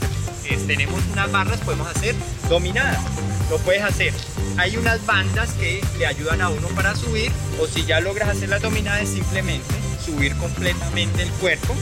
tenemos 0.55 1.01
unas 1.11 1.31
barras, 1.31 1.59
podemos 1.61 1.87
hacer 1.87 2.15
dominadas. 2.49 2.99
Lo 3.49 3.57
puedes 3.59 3.83
hacer. 3.83 4.13
Hay 4.57 4.77
unas 4.77 5.05
bandas 5.05 5.51
que 5.53 5.81
le 5.97 6.05
ayudan 6.05 6.41
a 6.41 6.49
uno 6.49 6.67
para 6.69 6.95
subir 6.95 7.31
o 7.59 7.67
si 7.67 7.85
ya 7.85 7.99
logras 7.99 8.29
hacer 8.29 8.49
la 8.49 8.59
dominada 8.59 9.01
es 9.01 9.09
simplemente 9.09 9.75
subir 10.03 10.35
completamente 10.37 11.23
el 11.23 11.29
cuerpo 11.31 11.75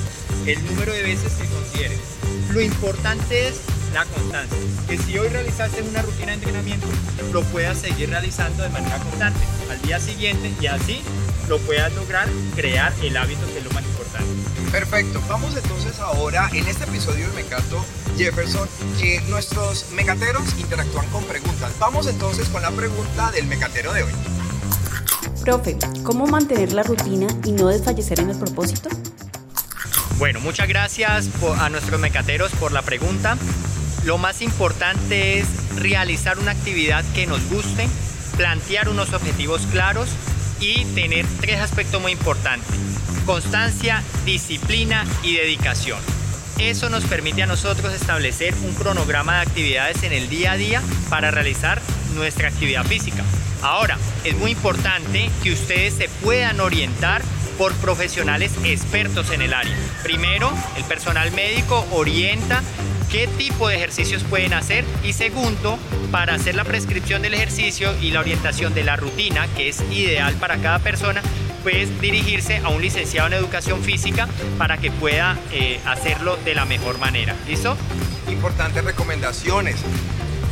el 0.46 0.64
número 0.66 0.94
de 0.94 1.04
veces 1.04 1.34
que 1.34 1.48
consideres. 1.48 2.00
Lo 2.52 2.62
importante 2.62 3.48
es 3.48 3.62
la 3.94 4.06
constancia. 4.06 4.58
Que 4.88 4.98
si 4.98 5.18
hoy 5.18 5.30
realizaste 5.30 5.82
una 5.82 6.02
rutina 6.02 6.28
de 6.28 6.34
entrenamiento, 6.34 6.88
lo 7.32 7.44
puedas 7.44 7.80
seguir 7.80 8.10
realizando 8.10 8.64
de 8.64 8.70
manera 8.70 8.98
constante 8.98 9.40
al 9.70 9.82
día 9.82 10.00
siguiente 10.00 10.52
y 10.62 10.68
así 10.68 11.02
lo 11.48 11.60
puedas 11.60 11.94
lograr 11.94 12.28
crear 12.56 12.94
el 13.02 13.18
hábito 13.18 13.46
que 13.48 13.60
es 13.60 13.64
lo 13.64 13.72
más 13.72 13.84
importante. 13.84 14.55
Perfecto, 14.76 15.22
vamos 15.30 15.56
entonces 15.56 15.98
ahora 16.02 16.50
en 16.52 16.68
este 16.68 16.84
episodio 16.84 17.28
del 17.28 17.34
Mecato 17.34 17.82
Jefferson 18.18 18.68
que 19.00 19.22
nuestros 19.30 19.86
mecateros 19.94 20.44
interactúan 20.60 21.08
con 21.12 21.24
preguntas. 21.24 21.72
Vamos 21.80 22.08
entonces 22.08 22.50
con 22.50 22.62
la 22.62 22.72
pregunta 22.72 23.32
del 23.32 23.46
mecatero 23.46 23.94
de 23.94 24.04
hoy. 24.04 24.12
Profe, 25.46 25.78
¿cómo 26.04 26.28
mantener 26.28 26.74
la 26.74 26.84
rutina 26.84 27.28
y 27.46 27.54
no 27.54 27.70
desfallecer 27.70 28.20
en 28.20 28.32
el 28.32 28.38
propósito? 28.38 28.90
Bueno, 30.18 30.42
muchas 30.42 30.68
gracias 30.68 31.30
a 31.58 31.70
nuestros 31.70 32.02
mecateros 32.02 32.52
por 32.52 32.74
la 32.74 32.82
pregunta. 32.82 33.38
Lo 34.04 34.18
más 34.18 34.42
importante 34.42 35.40
es 35.40 35.48
realizar 35.78 36.38
una 36.38 36.52
actividad 36.52 37.06
que 37.14 37.28
nos 37.28 37.50
guste, 37.50 37.88
plantear 38.36 38.90
unos 38.90 39.14
objetivos 39.14 39.62
claros 39.72 40.10
y 40.60 40.86
tener 40.86 41.26
tres 41.40 41.60
aspectos 41.60 42.02
muy 42.02 42.12
importantes. 42.12 42.68
Constancia, 43.26 44.04
disciplina 44.26 45.06
y 45.24 45.36
dedicación. 45.36 46.00
Eso 46.60 46.90
nos 46.90 47.04
permite 47.04 47.44
a 47.44 47.48
nosotros 47.48 47.94
establecer 47.94 48.54
un 48.64 48.74
cronograma 48.76 49.36
de 49.36 49.42
actividades 49.42 50.04
en 50.04 50.14
el 50.14 50.30
día 50.30 50.54
a 50.54 50.58
día 50.58 50.82
para 51.10 51.32
realizar 51.32 51.82
nuestra 52.14 52.48
actividad 52.48 52.86
física. 52.86 53.24
Ahora, 53.62 53.98
es 54.24 54.38
muy 54.38 54.52
importante 54.52 55.30
que 55.44 55.52
ustedes 55.52 55.96
se 55.96 56.08
puedan 56.24 56.60
orientar 56.60 57.22
por 57.58 57.74
profesionales 57.76 58.54
expertos 58.64 59.32
en 59.32 59.42
el 59.42 59.54
área. 59.54 59.76
Primero, 60.04 60.52
el 60.78 60.84
personal 60.86 61.32
médico 61.32 61.86
orienta 61.92 62.62
qué 63.12 63.28
tipo 63.28 63.68
de 63.68 63.76
ejercicios 63.76 64.24
pueden 64.24 64.54
hacer 64.54 64.86
y 65.04 65.14
segundo, 65.14 65.78
para 66.12 66.36
hacer 66.36 66.56
la 66.56 66.64
prescripción 66.64 67.22
del 67.22 67.34
ejercicio 67.34 67.94
y 68.02 68.12
la 68.12 68.20
orientación 68.20 68.74
de 68.74 68.84
la 68.84 68.96
rutina, 68.96 69.48
que 69.56 69.70
es 69.70 69.82
ideal 69.92 70.34
para 70.36 70.58
cada 70.58 70.80
persona, 70.80 71.22
pues 71.64 72.00
dirigirse 72.00 72.58
a 72.58 72.70
un 72.70 72.82
licenciado 72.82 73.28
en 73.28 73.34
educación 73.34 73.82
física 73.84 74.28
para 74.58 74.78
que 74.78 74.92
pueda 74.92 75.38
eh, 75.52 75.80
hacerlo 75.86 76.38
de 76.46 76.56
la 76.56 76.66
mejor 76.66 77.00
manera. 77.00 77.36
¿Listo? 77.48 77.76
Importantes 78.30 78.84
recomendaciones. 78.84 79.78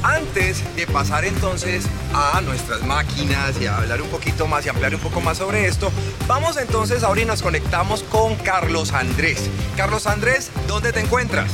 Antes 0.04 0.64
de 0.76 0.86
pasar 0.86 1.24
entonces 1.24 1.86
a 2.14 2.42
nuestras 2.42 2.82
máquinas 2.82 3.62
y 3.62 3.68
a 3.68 3.78
hablar 3.78 4.02
un 4.02 4.10
poquito 4.10 4.48
más 4.48 4.66
y 4.66 4.70
ampliar 4.70 4.94
un 4.96 5.02
poco 5.02 5.22
más 5.22 5.38
sobre 5.38 5.68
esto, 5.68 5.92
vamos 6.28 6.58
entonces 6.58 7.04
ahora 7.04 7.22
y 7.22 7.26
nos 7.26 7.42
conectamos 7.42 8.04
con 8.04 8.36
Carlos 8.36 8.92
Andrés. 8.92 9.50
Carlos 9.78 10.06
Andrés, 10.08 10.52
¿dónde 10.68 10.92
te 10.92 11.00
encuentras? 11.00 11.52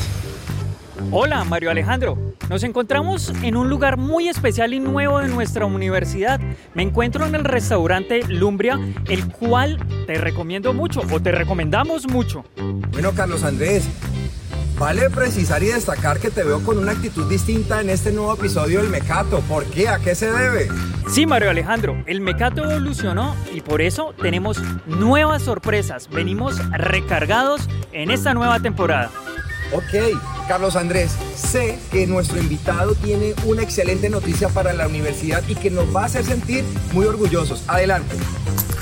Hola, 1.12 1.44
Mario 1.44 1.72
Alejandro. 1.72 2.18
Nos 2.50 2.64
encontramos 2.64 3.34
en 3.42 3.56
un 3.56 3.70
lugar 3.70 3.98
muy 3.98 4.28
especial 4.28 4.74
y 4.74 4.80
nuevo 4.80 5.20
de 5.20 5.28
nuestra 5.28 5.66
universidad. 5.66 6.40
Me 6.74 6.84
encuentro 6.84 7.26
en 7.26 7.36
el 7.36 7.44
restaurante 7.44 8.24
Lumbria, 8.28 8.80
el 9.08 9.28
cual 9.32 9.80
te 10.08 10.16
recomiendo 10.16 10.74
mucho 10.74 11.02
o 11.12 11.20
te 11.20 11.32
recomendamos 11.32 12.08
mucho. 12.08 12.44
Bueno, 12.92 13.12
Carlos 13.14 13.44
Andrés, 13.44 13.88
Vale 14.80 15.10
precisar 15.10 15.62
y 15.62 15.66
destacar 15.66 16.22
que 16.22 16.32
te 16.32 16.42
veo 16.42 16.64
con 16.64 16.78
una 16.78 16.94
actitud 16.94 17.30
distinta 17.30 17.82
en 17.82 17.90
este 17.90 18.14
nuevo 18.14 18.34
episodio 18.34 18.82
del 18.82 18.90
Mecato. 18.90 19.42
¿Por 19.42 19.66
qué? 19.66 19.90
¿A 19.90 20.00
qué 20.00 20.16
se 20.16 20.32
debe? 20.32 20.70
Sí, 21.10 21.26
Mario 21.26 21.50
Alejandro, 21.50 22.02
el 22.08 22.22
Mecato 22.22 22.64
evolucionó 22.64 23.36
y 23.54 23.60
por 23.60 23.82
eso 23.82 24.16
tenemos 24.22 24.62
nuevas 24.86 25.42
sorpresas. 25.42 26.10
Venimos 26.10 26.66
recargados 26.72 27.68
en 27.92 28.10
esta 28.10 28.34
nueva 28.34 28.62
temporada. 28.62 29.12
Ok, 29.72 30.18
Carlos 30.48 30.76
Andrés, 30.76 31.16
sé 31.36 31.78
que 31.92 32.08
nuestro 32.08 32.40
invitado 32.40 32.96
tiene 32.96 33.36
una 33.46 33.62
excelente 33.62 34.10
noticia 34.10 34.50
para 34.50 34.74
la 34.74 34.88
universidad 34.88 35.44
y 35.48 35.54
que 35.54 35.70
nos 35.70 35.96
va 35.96 36.04
a 36.04 36.06
hacer 36.06 36.24
sentir 36.24 36.64
muy 36.92 37.06
orgullosos. 37.06 37.64
Adelante. 37.68 38.16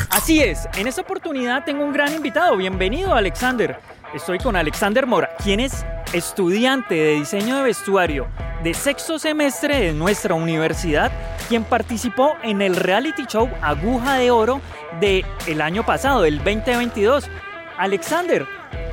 Así 0.10 0.41
es, 0.41 0.67
en 0.78 0.88
esta 0.88 1.02
oportunidad 1.02 1.65
tengo 1.65 1.84
un 1.84 1.91
gran 1.91 2.13
invitado. 2.13 2.56
Bienvenido, 2.56 3.13
Alexander. 3.13 3.78
Estoy 4.13 4.39
con 4.39 4.56
Alexander 4.56 5.06
Mora, 5.06 5.36
quien 5.43 5.60
es 5.60 5.86
estudiante 6.13 6.95
de 6.95 7.15
diseño 7.15 7.58
de 7.58 7.63
vestuario 7.63 8.28
de 8.63 8.73
sexto 8.73 9.19
semestre 9.19 9.80
de 9.80 9.93
nuestra 9.93 10.34
universidad, 10.34 11.12
quien 11.47 11.63
participó 11.63 12.34
en 12.43 12.62
el 12.62 12.76
reality 12.76 13.26
show 13.26 13.50
Aguja 13.62 14.15
de 14.15 14.32
Oro 14.32 14.62
del 15.00 15.26
el 15.45 15.62
año 15.62 15.86
pasado, 15.86 16.26
el 16.26 16.38
2022. 16.38 17.30
Alexander, 17.78 18.47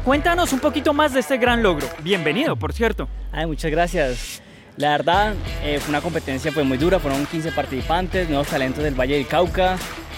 cuéntanos 0.05 0.53
un 0.53 0.61
poquito 0.61 0.93
más 0.93 1.13
de 1.13 1.21
este 1.21 1.39
gran 1.39 1.63
logro. 1.63 1.89
Bienvenido, 2.03 2.57
por 2.57 2.73
cierto. 2.73 3.09
Ay, 3.33 3.47
muchas 3.47 3.71
gracias. 3.71 4.43
La 4.77 4.91
verdad, 4.91 5.35
eh, 5.63 5.79
fue 5.81 5.91
una 5.91 6.01
competencia 6.01 6.51
pues, 6.53 6.67
muy 6.67 6.79
dura, 6.79 6.99
fueron 6.99 7.27
15 7.27 7.53
participantes, 7.53 8.29
nuevos 8.29 8.49
talentos 8.49 8.83
del 8.83 8.95
Valle 8.95 9.15
del 9.15 9.27
Cauca. 9.27 9.77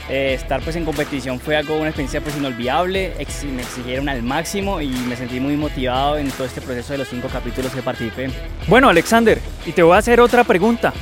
Eh, 0.09 0.35
estar 0.35 0.63
pues, 0.63 0.77
en 0.77 0.85
competición 0.85 1.41
fue 1.41 1.57
algo, 1.57 1.77
una 1.77 1.89
experiencia 1.89 2.21
pues, 2.21 2.37
inolvidable, 2.37 3.13
Ex 3.19 3.45
me 3.45 3.63
exigieron 3.63 4.09
al 4.09 4.23
máximo 4.23 4.81
y 4.81 4.89
me 4.89 5.17
sentí 5.17 5.41
muy 5.41 5.57
motivado 5.57 6.17
en 6.17 6.31
todo 6.31 6.47
este 6.47 6.61
proceso 6.61 6.93
de 6.93 6.99
los 6.99 7.09
cinco 7.09 7.29
capítulos 7.29 7.73
que 7.73 7.83
participé. 7.83 8.31
Bueno, 8.69 8.89
Alexander, 8.89 9.41
y 9.67 9.73
te 9.73 9.83
voy 9.83 9.95
a 9.95 9.99
hacer 9.99 10.21
otra 10.21 10.45
pregunta. 10.45 10.93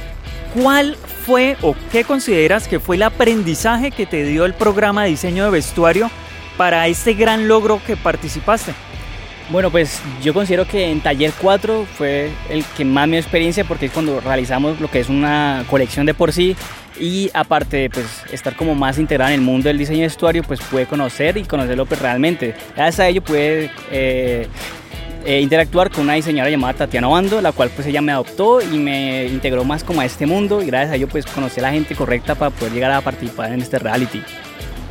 ¿Cuál 0.54 0.96
fue 1.24 1.56
o 1.62 1.74
qué 1.92 2.04
consideras 2.04 2.66
que 2.66 2.80
fue 2.80 2.96
el 2.96 3.02
aprendizaje 3.02 3.90
que 3.90 4.06
te 4.06 4.24
dio 4.24 4.46
el 4.46 4.54
programa 4.54 5.04
de 5.04 5.10
diseño 5.10 5.44
de 5.44 5.50
vestuario 5.50 6.10
para 6.56 6.86
este 6.86 7.14
gran 7.14 7.48
logro 7.48 7.80
que 7.86 7.96
participaste? 7.96 8.72
Bueno, 9.50 9.70
pues 9.70 10.00
yo 10.22 10.32
considero 10.32 10.66
que 10.66 10.90
en 10.90 11.00
taller 11.00 11.32
4 11.38 11.86
fue 11.96 12.30
el 12.48 12.64
que 12.76 12.84
más 12.84 13.06
me 13.06 13.16
dio 13.16 13.20
experiencia 13.20 13.64
porque 13.64 13.86
es 13.86 13.92
cuando 13.92 14.20
realizamos 14.20 14.80
lo 14.80 14.90
que 14.90 15.00
es 15.00 15.10
una 15.10 15.64
colección 15.68 16.06
de 16.06 16.14
por 16.14 16.32
sí 16.32 16.56
y 16.98 17.30
aparte 17.34 17.76
de 17.76 17.90
pues, 17.90 18.06
estar 18.32 18.56
como 18.56 18.74
más 18.74 18.98
integrado 18.98 19.32
en 19.32 19.40
el 19.40 19.44
mundo 19.44 19.68
del 19.68 19.76
diseño 19.76 20.00
de 20.00 20.06
vestuario, 20.06 20.42
pues 20.42 20.60
pude 20.60 20.86
conocer 20.86 21.36
y 21.36 21.44
conocerlo 21.44 21.84
pues, 21.84 22.00
realmente. 22.00 22.54
Gracias 22.74 23.00
a 23.00 23.08
ello 23.08 23.22
pude 23.22 23.70
eh, 23.90 24.48
eh, 25.26 25.40
interactuar 25.40 25.90
con 25.90 26.04
una 26.04 26.14
diseñadora 26.14 26.50
llamada 26.50 26.74
Tatiana 26.74 27.08
Bando, 27.08 27.40
la 27.40 27.52
cual 27.52 27.70
pues 27.74 27.86
ella 27.86 28.00
me 28.00 28.12
adoptó 28.12 28.60
y 28.62 28.78
me 28.78 29.26
integró 29.26 29.64
más 29.64 29.84
como 29.84 30.00
a 30.00 30.04
este 30.04 30.24
mundo 30.26 30.62
y 30.62 30.66
gracias 30.66 30.92
a 30.92 30.96
ello 30.96 31.08
pues 31.08 31.26
conocí 31.26 31.60
a 31.60 31.64
la 31.64 31.72
gente 31.72 31.94
correcta 31.94 32.34
para 32.34 32.50
poder 32.50 32.72
llegar 32.72 32.92
a 32.92 33.00
participar 33.00 33.52
en 33.52 33.60
este 33.60 33.78
reality. 33.78 34.22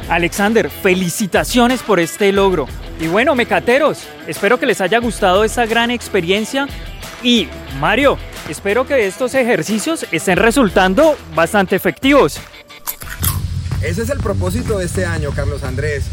Alexander, 0.09 0.69
felicitaciones 0.69 1.81
por 1.81 1.99
este 1.99 2.31
logro. 2.31 2.67
Y 2.99 3.07
bueno, 3.07 3.35
mecateros, 3.35 4.03
espero 4.27 4.59
que 4.59 4.65
les 4.65 4.81
haya 4.81 4.99
gustado 4.99 5.43
esta 5.43 5.65
gran 5.65 5.91
experiencia. 5.91 6.67
Y 7.21 7.47
Mario, 7.79 8.17
espero 8.49 8.85
que 8.85 9.07
estos 9.07 9.33
ejercicios 9.33 10.05
estén 10.11 10.37
resultando 10.37 11.17
bastante 11.35 11.75
efectivos. 11.75 12.39
Ese 13.81 14.03
es 14.03 14.09
el 14.09 14.19
propósito 14.19 14.77
de 14.77 14.85
este 14.85 15.05
año, 15.05 15.31
Carlos 15.35 15.63
Andrés. 15.63 16.05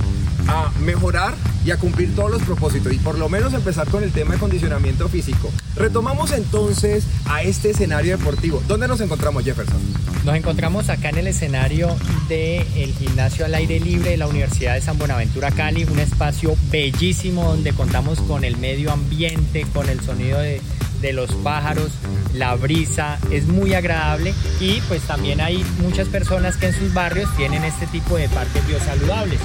A 0.48 0.70
mejorar 0.80 1.34
y 1.64 1.70
a 1.70 1.76
cumplir 1.76 2.14
todos 2.14 2.30
los 2.30 2.42
propósitos 2.42 2.92
y 2.92 2.98
por 2.98 3.18
lo 3.18 3.28
menos 3.28 3.52
empezar 3.54 3.88
con 3.88 4.02
el 4.02 4.12
tema 4.12 4.34
de 4.34 4.40
condicionamiento 4.40 5.08
físico. 5.08 5.50
Retomamos 5.76 6.32
entonces 6.32 7.04
a 7.26 7.42
este 7.42 7.70
escenario 7.70 8.16
deportivo. 8.16 8.62
¿Dónde 8.66 8.88
nos 8.88 9.00
encontramos, 9.00 9.44
Jefferson? 9.44 9.80
Nos 10.24 10.36
encontramos 10.36 10.88
acá 10.88 11.10
en 11.10 11.18
el 11.18 11.26
escenario 11.26 11.94
del 12.28 12.92
gimnasio 12.94 13.44
al 13.44 13.54
aire 13.54 13.80
libre 13.80 14.10
de 14.10 14.16
la 14.16 14.26
Universidad 14.26 14.74
de 14.74 14.80
San 14.80 14.98
Buenaventura 14.98 15.50
Cali, 15.50 15.84
un 15.84 15.98
espacio 15.98 16.56
bellísimo 16.70 17.44
donde 17.44 17.72
contamos 17.72 18.20
con 18.20 18.44
el 18.44 18.56
medio 18.56 18.92
ambiente, 18.92 19.66
con 19.72 19.88
el 19.88 20.00
sonido 20.00 20.38
de, 20.38 20.60
de 21.00 21.12
los 21.12 21.32
pájaros, 21.36 21.90
la 22.34 22.54
brisa, 22.54 23.18
es 23.30 23.46
muy 23.46 23.74
agradable 23.74 24.34
y 24.60 24.80
pues 24.82 25.02
también 25.02 25.40
hay 25.40 25.64
muchas 25.80 26.08
personas 26.08 26.56
que 26.56 26.66
en 26.66 26.74
sus 26.74 26.92
barrios 26.92 27.34
tienen 27.36 27.64
este 27.64 27.86
tipo 27.86 28.16
de 28.16 28.28
parques 28.28 28.66
biosaludables. 28.66 29.40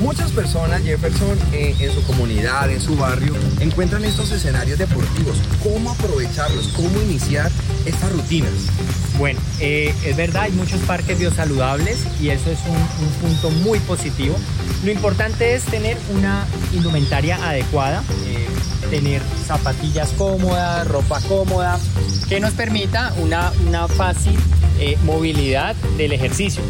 Muchas 0.00 0.32
personas, 0.32 0.82
Jefferson, 0.82 1.38
eh, 1.52 1.76
en 1.78 1.92
su 1.92 2.02
comunidad, 2.04 2.70
en 2.70 2.80
su 2.80 2.96
barrio, 2.96 3.34
encuentran 3.60 4.02
estos 4.02 4.32
escenarios 4.32 4.78
deportivos. 4.78 5.36
¿Cómo 5.62 5.90
aprovecharlos? 5.90 6.68
¿Cómo 6.68 7.02
iniciar 7.02 7.50
estas 7.84 8.10
rutinas? 8.10 8.50
Bueno, 9.18 9.38
eh, 9.60 9.94
es 10.06 10.16
verdad, 10.16 10.44
hay 10.44 10.52
muchos 10.52 10.80
parques 10.80 11.18
biosaludables 11.18 12.06
y 12.18 12.30
eso 12.30 12.50
es 12.50 12.60
un, 12.66 12.76
un, 12.76 13.12
punto 13.20 13.50
muy 13.62 13.78
positivo. 13.80 14.34
Lo 14.84 14.90
importante 14.90 15.54
es 15.54 15.64
tener 15.64 15.98
una 16.16 16.46
indumentaria 16.72 17.36
adecuada, 17.46 18.02
eh, 18.26 18.46
tener 18.88 19.20
zapatillas 19.46 20.12
cómodas, 20.16 20.88
ropa 20.88 21.20
cómoda, 21.28 21.78
que 22.26 22.40
nos 22.40 22.54
permita 22.54 23.12
una, 23.18 23.52
una 23.68 23.86
fácil 23.86 24.38
movilidad 25.04 25.76
del 25.98 26.12
ejercicio. 26.12 26.62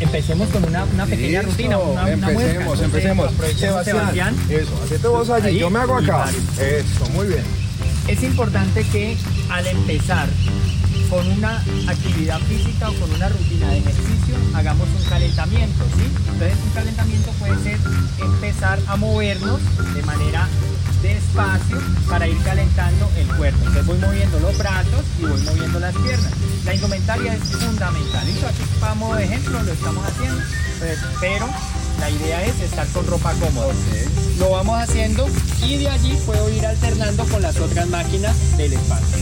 Empecemos 0.00 0.48
con 0.50 0.64
una, 0.64 0.84
una 0.84 1.06
pequeña 1.06 1.42
Listo, 1.42 1.50
rutina, 1.50 1.78
una, 1.78 2.02
una 2.02 2.12
empecemos, 2.12 2.64
muestra. 2.64 2.86
empecemos. 2.86 3.30
Sebastián, 3.32 3.84
Sebastián, 3.84 4.36
eso, 4.48 4.80
hacete 4.84 5.08
vos 5.08 5.30
allí, 5.30 5.46
Ahí, 5.48 5.58
yo 5.58 5.70
me 5.70 5.78
hago 5.80 5.96
acá. 5.96 6.26
Eso, 6.60 7.10
muy 7.14 7.26
bien. 7.26 7.42
Es 8.06 8.22
importante 8.22 8.84
que 8.92 9.16
al 9.50 9.66
empezar 9.66 10.28
con 11.10 11.26
una 11.32 11.56
actividad 11.88 12.38
física 12.40 12.90
o 12.90 12.94
con 12.94 13.12
una 13.12 13.28
rutina 13.28 13.68
de 13.70 13.78
ejercicio 13.78 14.34
hagamos 14.54 14.88
un 14.88 15.04
calentamiento, 15.08 15.84
¿sí? 15.96 16.04
Entonces 16.32 16.58
un 16.64 16.70
calentamiento 16.70 17.30
puede 17.32 17.62
ser 17.62 17.78
empezar 18.20 18.78
a 18.86 18.96
movernos 18.96 19.60
de 19.94 20.02
manera 20.02 20.48
despacio 21.38 21.78
para 22.08 22.26
ir 22.26 22.38
calentando 22.42 23.08
el 23.16 23.26
cuerpo. 23.28 23.58
Entonces 23.58 23.86
voy 23.86 23.98
moviendo 23.98 24.40
los 24.40 24.58
brazos 24.58 25.04
y 25.18 25.26
voy 25.26 25.40
moviendo 25.42 25.80
las 25.80 25.94
piernas. 25.94 26.32
La 26.64 26.74
indumentaria 26.74 27.34
es 27.34 27.40
fundamental. 27.40 28.26
¿Listo? 28.26 28.46
Aquí 28.48 28.62
modo 28.96 29.14
de 29.14 29.24
ejemplo 29.24 29.62
lo 29.62 29.72
estamos 29.72 30.06
haciendo, 30.06 30.42
pues, 30.78 30.98
pero 31.20 31.48
la 32.00 32.10
idea 32.10 32.44
es 32.44 32.60
estar 32.60 32.86
con 32.88 33.06
ropa 33.06 33.32
cómoda. 33.34 33.72
Lo 34.38 34.50
vamos 34.50 34.80
haciendo 34.80 35.28
y 35.62 35.78
de 35.78 35.88
allí 35.88 36.18
puedo 36.26 36.48
ir 36.50 36.66
alternando 36.66 37.24
con 37.26 37.42
las 37.42 37.56
otras 37.58 37.88
máquinas 37.88 38.34
del 38.56 38.72
espacio. 38.72 39.18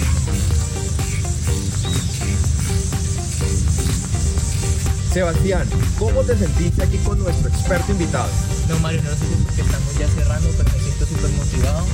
Sebastián, 5.13 5.67
¿cómo 5.99 6.23
te 6.25 6.37
sentiste 6.37 6.83
aquí 6.83 6.99
con 6.99 7.19
nuestro 7.19 7.49
experto 7.49 7.93
invitado? 7.93 8.29
No, 8.69 8.79
Mario, 8.81 9.03
no 9.03 9.11
lo 9.11 9.17
sé 9.17 9.25
porque 9.45 9.63
estamos 9.63 9.99
ya 9.99 10.09
cerrando, 10.09 10.51
pero 10.59 10.71
me 10.77 10.83
siento 10.83 11.07
súper 11.07 11.31
motivado 11.31 11.87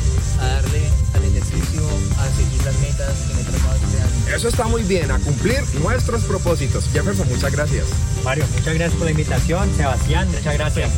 a 0.42 0.46
darle 0.46 0.82
al 1.14 1.24
ejercicio, 1.24 1.82
a 2.18 2.28
seguir 2.36 2.64
las 2.64 2.78
metas 2.80 3.14
que 3.28 3.34
me 3.34 3.40
este 3.40 4.02
año. 4.02 4.36
Eso 4.36 4.48
está 4.48 4.66
muy 4.66 4.82
bien, 4.82 5.10
a 5.10 5.18
cumplir 5.18 5.62
nuestros 5.82 6.24
propósitos. 6.24 6.84
Jefferson, 6.92 7.28
muchas 7.28 7.52
gracias. 7.52 7.86
Mario, 8.24 8.44
muchas 8.54 8.74
gracias 8.74 8.92
por 8.94 9.04
la 9.04 9.10
invitación. 9.10 9.76
Sebastián, 9.76 10.28
muchas 10.30 10.54
gracias. 10.54 10.90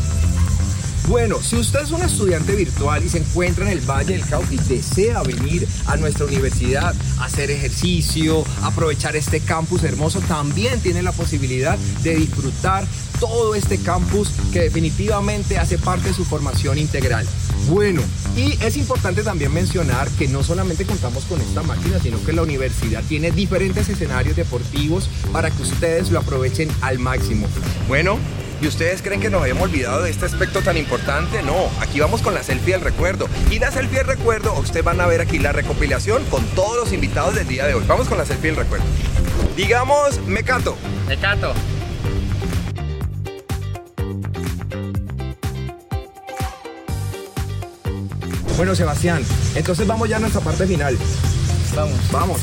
Bueno, 1.09 1.37
si 1.43 1.57
usted 1.57 1.83
es 1.83 1.91
un 1.91 2.01
estudiante 2.01 2.55
virtual 2.57 3.05
y 3.05 3.11
se 3.11 3.19
encuentra 3.19 3.67
en 3.67 3.73
el 3.73 3.81
Valle 3.81 4.15
del 4.15 4.27
Cauca 4.27 4.55
y 4.55 4.57
desea 4.57 5.23
venir 5.23 5.69
a 5.87 5.97
nuestra 5.97 6.25
universidad 6.25 6.95
hacer 7.21 7.51
ejercicio, 7.51 8.43
aprovechar 8.63 9.15
este 9.15 9.41
campus 9.41 9.85
hermoso, 9.85 10.21
también 10.21 10.81
tiene 10.81 11.03
la 11.03 11.13
posibilidad 11.13 11.77
de 12.03 12.17
disfrutar 12.17 12.87
todo 13.21 13.55
este 13.55 13.79
campus 13.79 14.31
que 14.53 14.61
definitivamente 14.61 15.59
hace 15.59 15.77
parte 15.77 16.09
de 16.09 16.15
su 16.15 16.25
formación 16.25 16.79
integral. 16.79 17.27
Bueno, 17.69 18.03
y 18.37 18.59
es 18.63 18.77
importante 18.77 19.23
también 19.23 19.53
mencionar 19.53 20.09
que 20.11 20.29
no 20.29 20.43
solamente 20.43 20.85
contamos 20.85 21.25
con 21.25 21.41
esta 21.41 21.63
máquina, 21.63 21.99
sino 21.99 22.23
que 22.25 22.33
la 22.33 22.43
universidad 22.43 23.03
tiene 23.05 23.31
diferentes 23.31 23.89
escenarios 23.89 24.37
deportivos 24.37 25.09
para 25.33 25.51
que 25.51 25.63
ustedes 25.63 26.11
lo 26.11 26.19
aprovechen 26.19 26.69
al 26.83 26.99
máximo. 26.99 27.47
Bueno, 27.89 28.19
¿Y 28.61 28.67
ustedes 28.67 29.03
creen 29.03 29.21
que 29.21 29.29
nos 29.29 29.43
habíamos 29.43 29.65
olvidado 29.65 30.03
de 30.03 30.11
este 30.11 30.25
aspecto 30.25 30.63
tan 30.63 30.79
importante? 30.79 31.43
No, 31.43 31.69
aquí 31.81 32.01
vamos 32.01 32.23
con 32.23 32.33
la 32.33 32.43
selfie 32.43 32.73
del 32.73 32.83
recuerdo. 32.83 33.29
Y 33.51 33.59
la 33.59 33.71
selfie 33.71 33.99
del 33.99 34.07
recuerdo, 34.07 34.55
ustedes 34.59 34.85
van 34.85 35.01
a 35.01 35.07
ver 35.07 35.21
aquí 35.21 35.39
la 35.39 35.53
recopilación 35.53 36.25
con 36.27 36.43
todos 36.55 36.77
los 36.77 36.93
invitados 36.93 37.35
del 37.35 37.47
día 37.47 37.67
de 37.67 37.75
hoy. 37.75 37.85
Vamos 37.87 38.09
con 38.09 38.17
la 38.17 38.25
selfie 38.25 38.53
del 38.53 38.57
recuerdo. 38.57 38.87
Digamos, 39.57 40.19
Mecato. 40.27 40.77
Mecato. 41.07 41.53
Bueno, 48.65 48.77
Sebastián, 48.77 49.23
entonces 49.57 49.87
vamos 49.87 50.09
ya 50.09 50.17
a 50.17 50.21
nuestra 50.21 50.41
parte 50.41 50.67
final. 50.67 50.97
Vamos. 51.77 51.99
Vamos. 52.11 52.41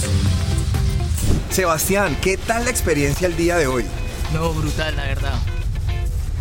Sebastián, 1.49 2.15
¿qué 2.21 2.37
tal 2.37 2.63
la 2.63 2.69
experiencia 2.69 3.25
el 3.25 3.35
día 3.35 3.57
de 3.57 3.65
hoy? 3.65 3.85
No, 4.31 4.53
brutal, 4.53 4.95
la 4.95 5.05
verdad. 5.05 5.33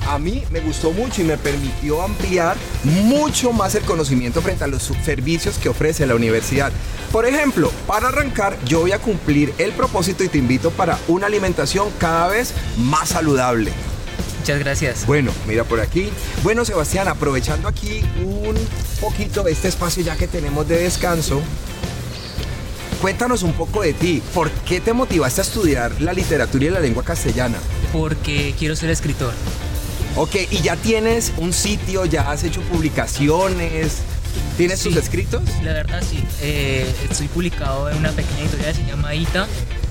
a 0.07 0.19
mí 0.19 0.43
me 0.51 0.61
gustó 0.61 0.91
mucho 0.93 1.23
y 1.23 1.25
me 1.25 1.39
permitió 1.39 2.03
ampliar 2.03 2.59
mucho 2.85 3.53
más 3.53 3.75
el 3.75 3.83
conocimiento 3.85 4.43
frente 4.43 4.65
a 4.65 4.67
los 4.67 4.83
servicios 5.03 5.57
que 5.57 5.71
ofrece 5.71 6.07
la 6.07 6.15
universidad. 6.15 6.73
Por 7.11 7.25
ejemplo, 7.25 7.73
para 7.87 8.09
arrancar, 8.09 8.59
yo 8.67 8.81
voy 8.81 8.93
a 8.93 8.99
cumplir 8.99 9.55
el 9.57 9.73
propósito 9.73 10.23
y 10.23 10.29
te 10.29 10.37
invito 10.37 10.71
para 10.73 10.99
una 11.09 11.27
alimentación 11.27 11.89
cada 11.99 12.29
vez 12.29 12.53
más 12.77 13.09
saludable. 13.09 13.73
Muchas 14.51 14.65
gracias. 14.65 15.07
Bueno, 15.07 15.31
mira 15.47 15.63
por 15.63 15.79
aquí. 15.79 16.11
Bueno, 16.43 16.65
Sebastián, 16.65 17.07
aprovechando 17.07 17.69
aquí 17.69 18.03
un 18.25 18.57
poquito 19.01 19.47
este 19.47 19.69
espacio 19.69 20.03
ya 20.03 20.17
que 20.17 20.27
tenemos 20.27 20.67
de 20.67 20.83
descanso, 20.83 21.41
cuéntanos 23.01 23.45
un 23.45 23.53
poco 23.53 23.83
de 23.83 23.93
ti. 23.93 24.21
¿Por 24.35 24.51
qué 24.51 24.81
te 24.81 24.93
motivaste 24.93 25.41
a 25.41 25.45
estudiar 25.45 26.01
la 26.01 26.13
literatura 26.13 26.65
y 26.65 26.71
la 26.71 26.81
lengua 26.81 27.05
castellana? 27.05 27.59
Porque 27.93 28.53
quiero 28.59 28.75
ser 28.75 28.91
escritor. 28.91 29.33
Ok, 30.17 30.35
y 30.51 30.61
ya 30.63 30.75
tienes 30.75 31.33
un 31.37 31.53
sitio, 31.53 32.05
ya 32.05 32.29
has 32.29 32.43
hecho 32.43 32.61
publicaciones. 32.63 33.99
¿Tienes 34.57 34.83
tus 34.83 34.97
escritos? 34.97 35.45
La 35.63 35.75
verdad 35.75 36.03
sí. 36.11 36.25
Eh, 36.43 36.93
estoy 37.09 37.29
publicado 37.29 37.89
en 37.89 37.99
una 37.99 38.11
pequeña 38.11 38.41
editorial, 38.41 38.75
se 38.75 38.85
llama 38.85 39.15
ITA, 39.15 39.47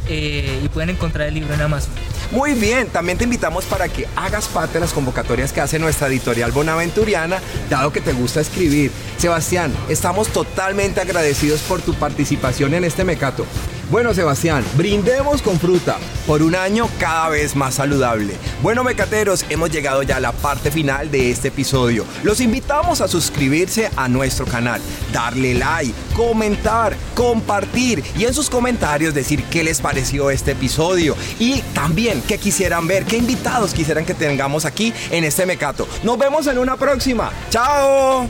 eh, 0.09 0.59
y 0.65 0.67
pueden 0.67 0.89
encontrar 0.89 1.29
el 1.29 1.35
libro 1.35 1.53
en 1.53 1.61
Amazon. 1.61 1.93
Muy 2.31 2.53
bien, 2.53 2.87
también 2.89 3.17
te 3.17 3.23
invitamos 3.23 3.65
para 3.65 3.89
que 3.89 4.07
hagas 4.15 4.47
parte 4.47 4.75
de 4.75 4.81
las 4.81 4.93
convocatorias 4.93 5.51
que 5.51 5.61
hace 5.61 5.79
nuestra 5.79 6.07
editorial 6.07 6.51
Bonaventuriana, 6.51 7.39
dado 7.71 7.91
que 7.91 8.01
te 8.01 8.13
gusta 8.13 8.39
escribir. 8.39 8.91
Sebastián, 9.17 9.73
estamos 9.89 10.27
totalmente 10.27 11.01
agradecidos 11.01 11.61
por 11.61 11.81
tu 11.81 11.95
participación 11.95 12.75
en 12.75 12.83
este 12.83 13.03
mecato. 13.03 13.47
Bueno, 13.89 14.13
Sebastián, 14.13 14.63
brindemos 14.77 15.41
con 15.41 15.59
fruta 15.59 15.97
por 16.27 16.43
un 16.43 16.53
año 16.53 16.87
cada 16.99 17.29
vez 17.29 17.55
más 17.55 17.73
saludable. 17.73 18.35
Bueno, 18.61 18.83
mecateros, 18.83 19.43
hemos 19.49 19.71
llegado 19.71 20.03
ya 20.03 20.17
a 20.17 20.19
la 20.19 20.31
parte 20.31 20.69
final 20.69 21.09
de 21.09 21.31
este 21.31 21.47
episodio. 21.47 22.05
Los 22.21 22.39
invitamos 22.39 23.01
a 23.01 23.07
suscribirse 23.07 23.89
a 23.95 24.07
nuestro 24.07 24.45
canal, 24.45 24.79
darle 25.11 25.55
like, 25.55 25.91
comentar, 26.15 26.95
compartir 27.15 28.03
y 28.15 28.25
en 28.25 28.33
sus 28.35 28.51
comentarios 28.51 29.15
decir 29.15 29.43
qué 29.45 29.63
les 29.63 29.81
pareció 29.81 30.29
este 30.29 30.51
episodio 30.51 31.15
y 31.39 31.58
también 31.79 32.21
qué 32.27 32.37
quisieran 32.37 32.87
ver, 32.87 33.05
qué 33.05 33.15
invitados 33.15 33.73
quisieran 33.73 34.05
que 34.05 34.13
tengamos 34.13 34.65
aquí 34.65 34.93
en 35.11 35.23
este 35.23 35.45
mecato. 35.45 35.87
Nos 36.03 36.17
vemos 36.17 36.45
en 36.47 36.57
una 36.57 36.75
próxima. 36.75 37.31
¡Chao! 37.49 38.27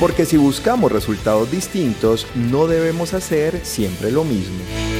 Porque 0.00 0.24
si 0.24 0.38
buscamos 0.38 0.90
resultados 0.90 1.50
distintos, 1.50 2.26
no 2.34 2.66
debemos 2.66 3.12
hacer 3.12 3.60
siempre 3.66 4.10
lo 4.10 4.24
mismo. 4.24 4.91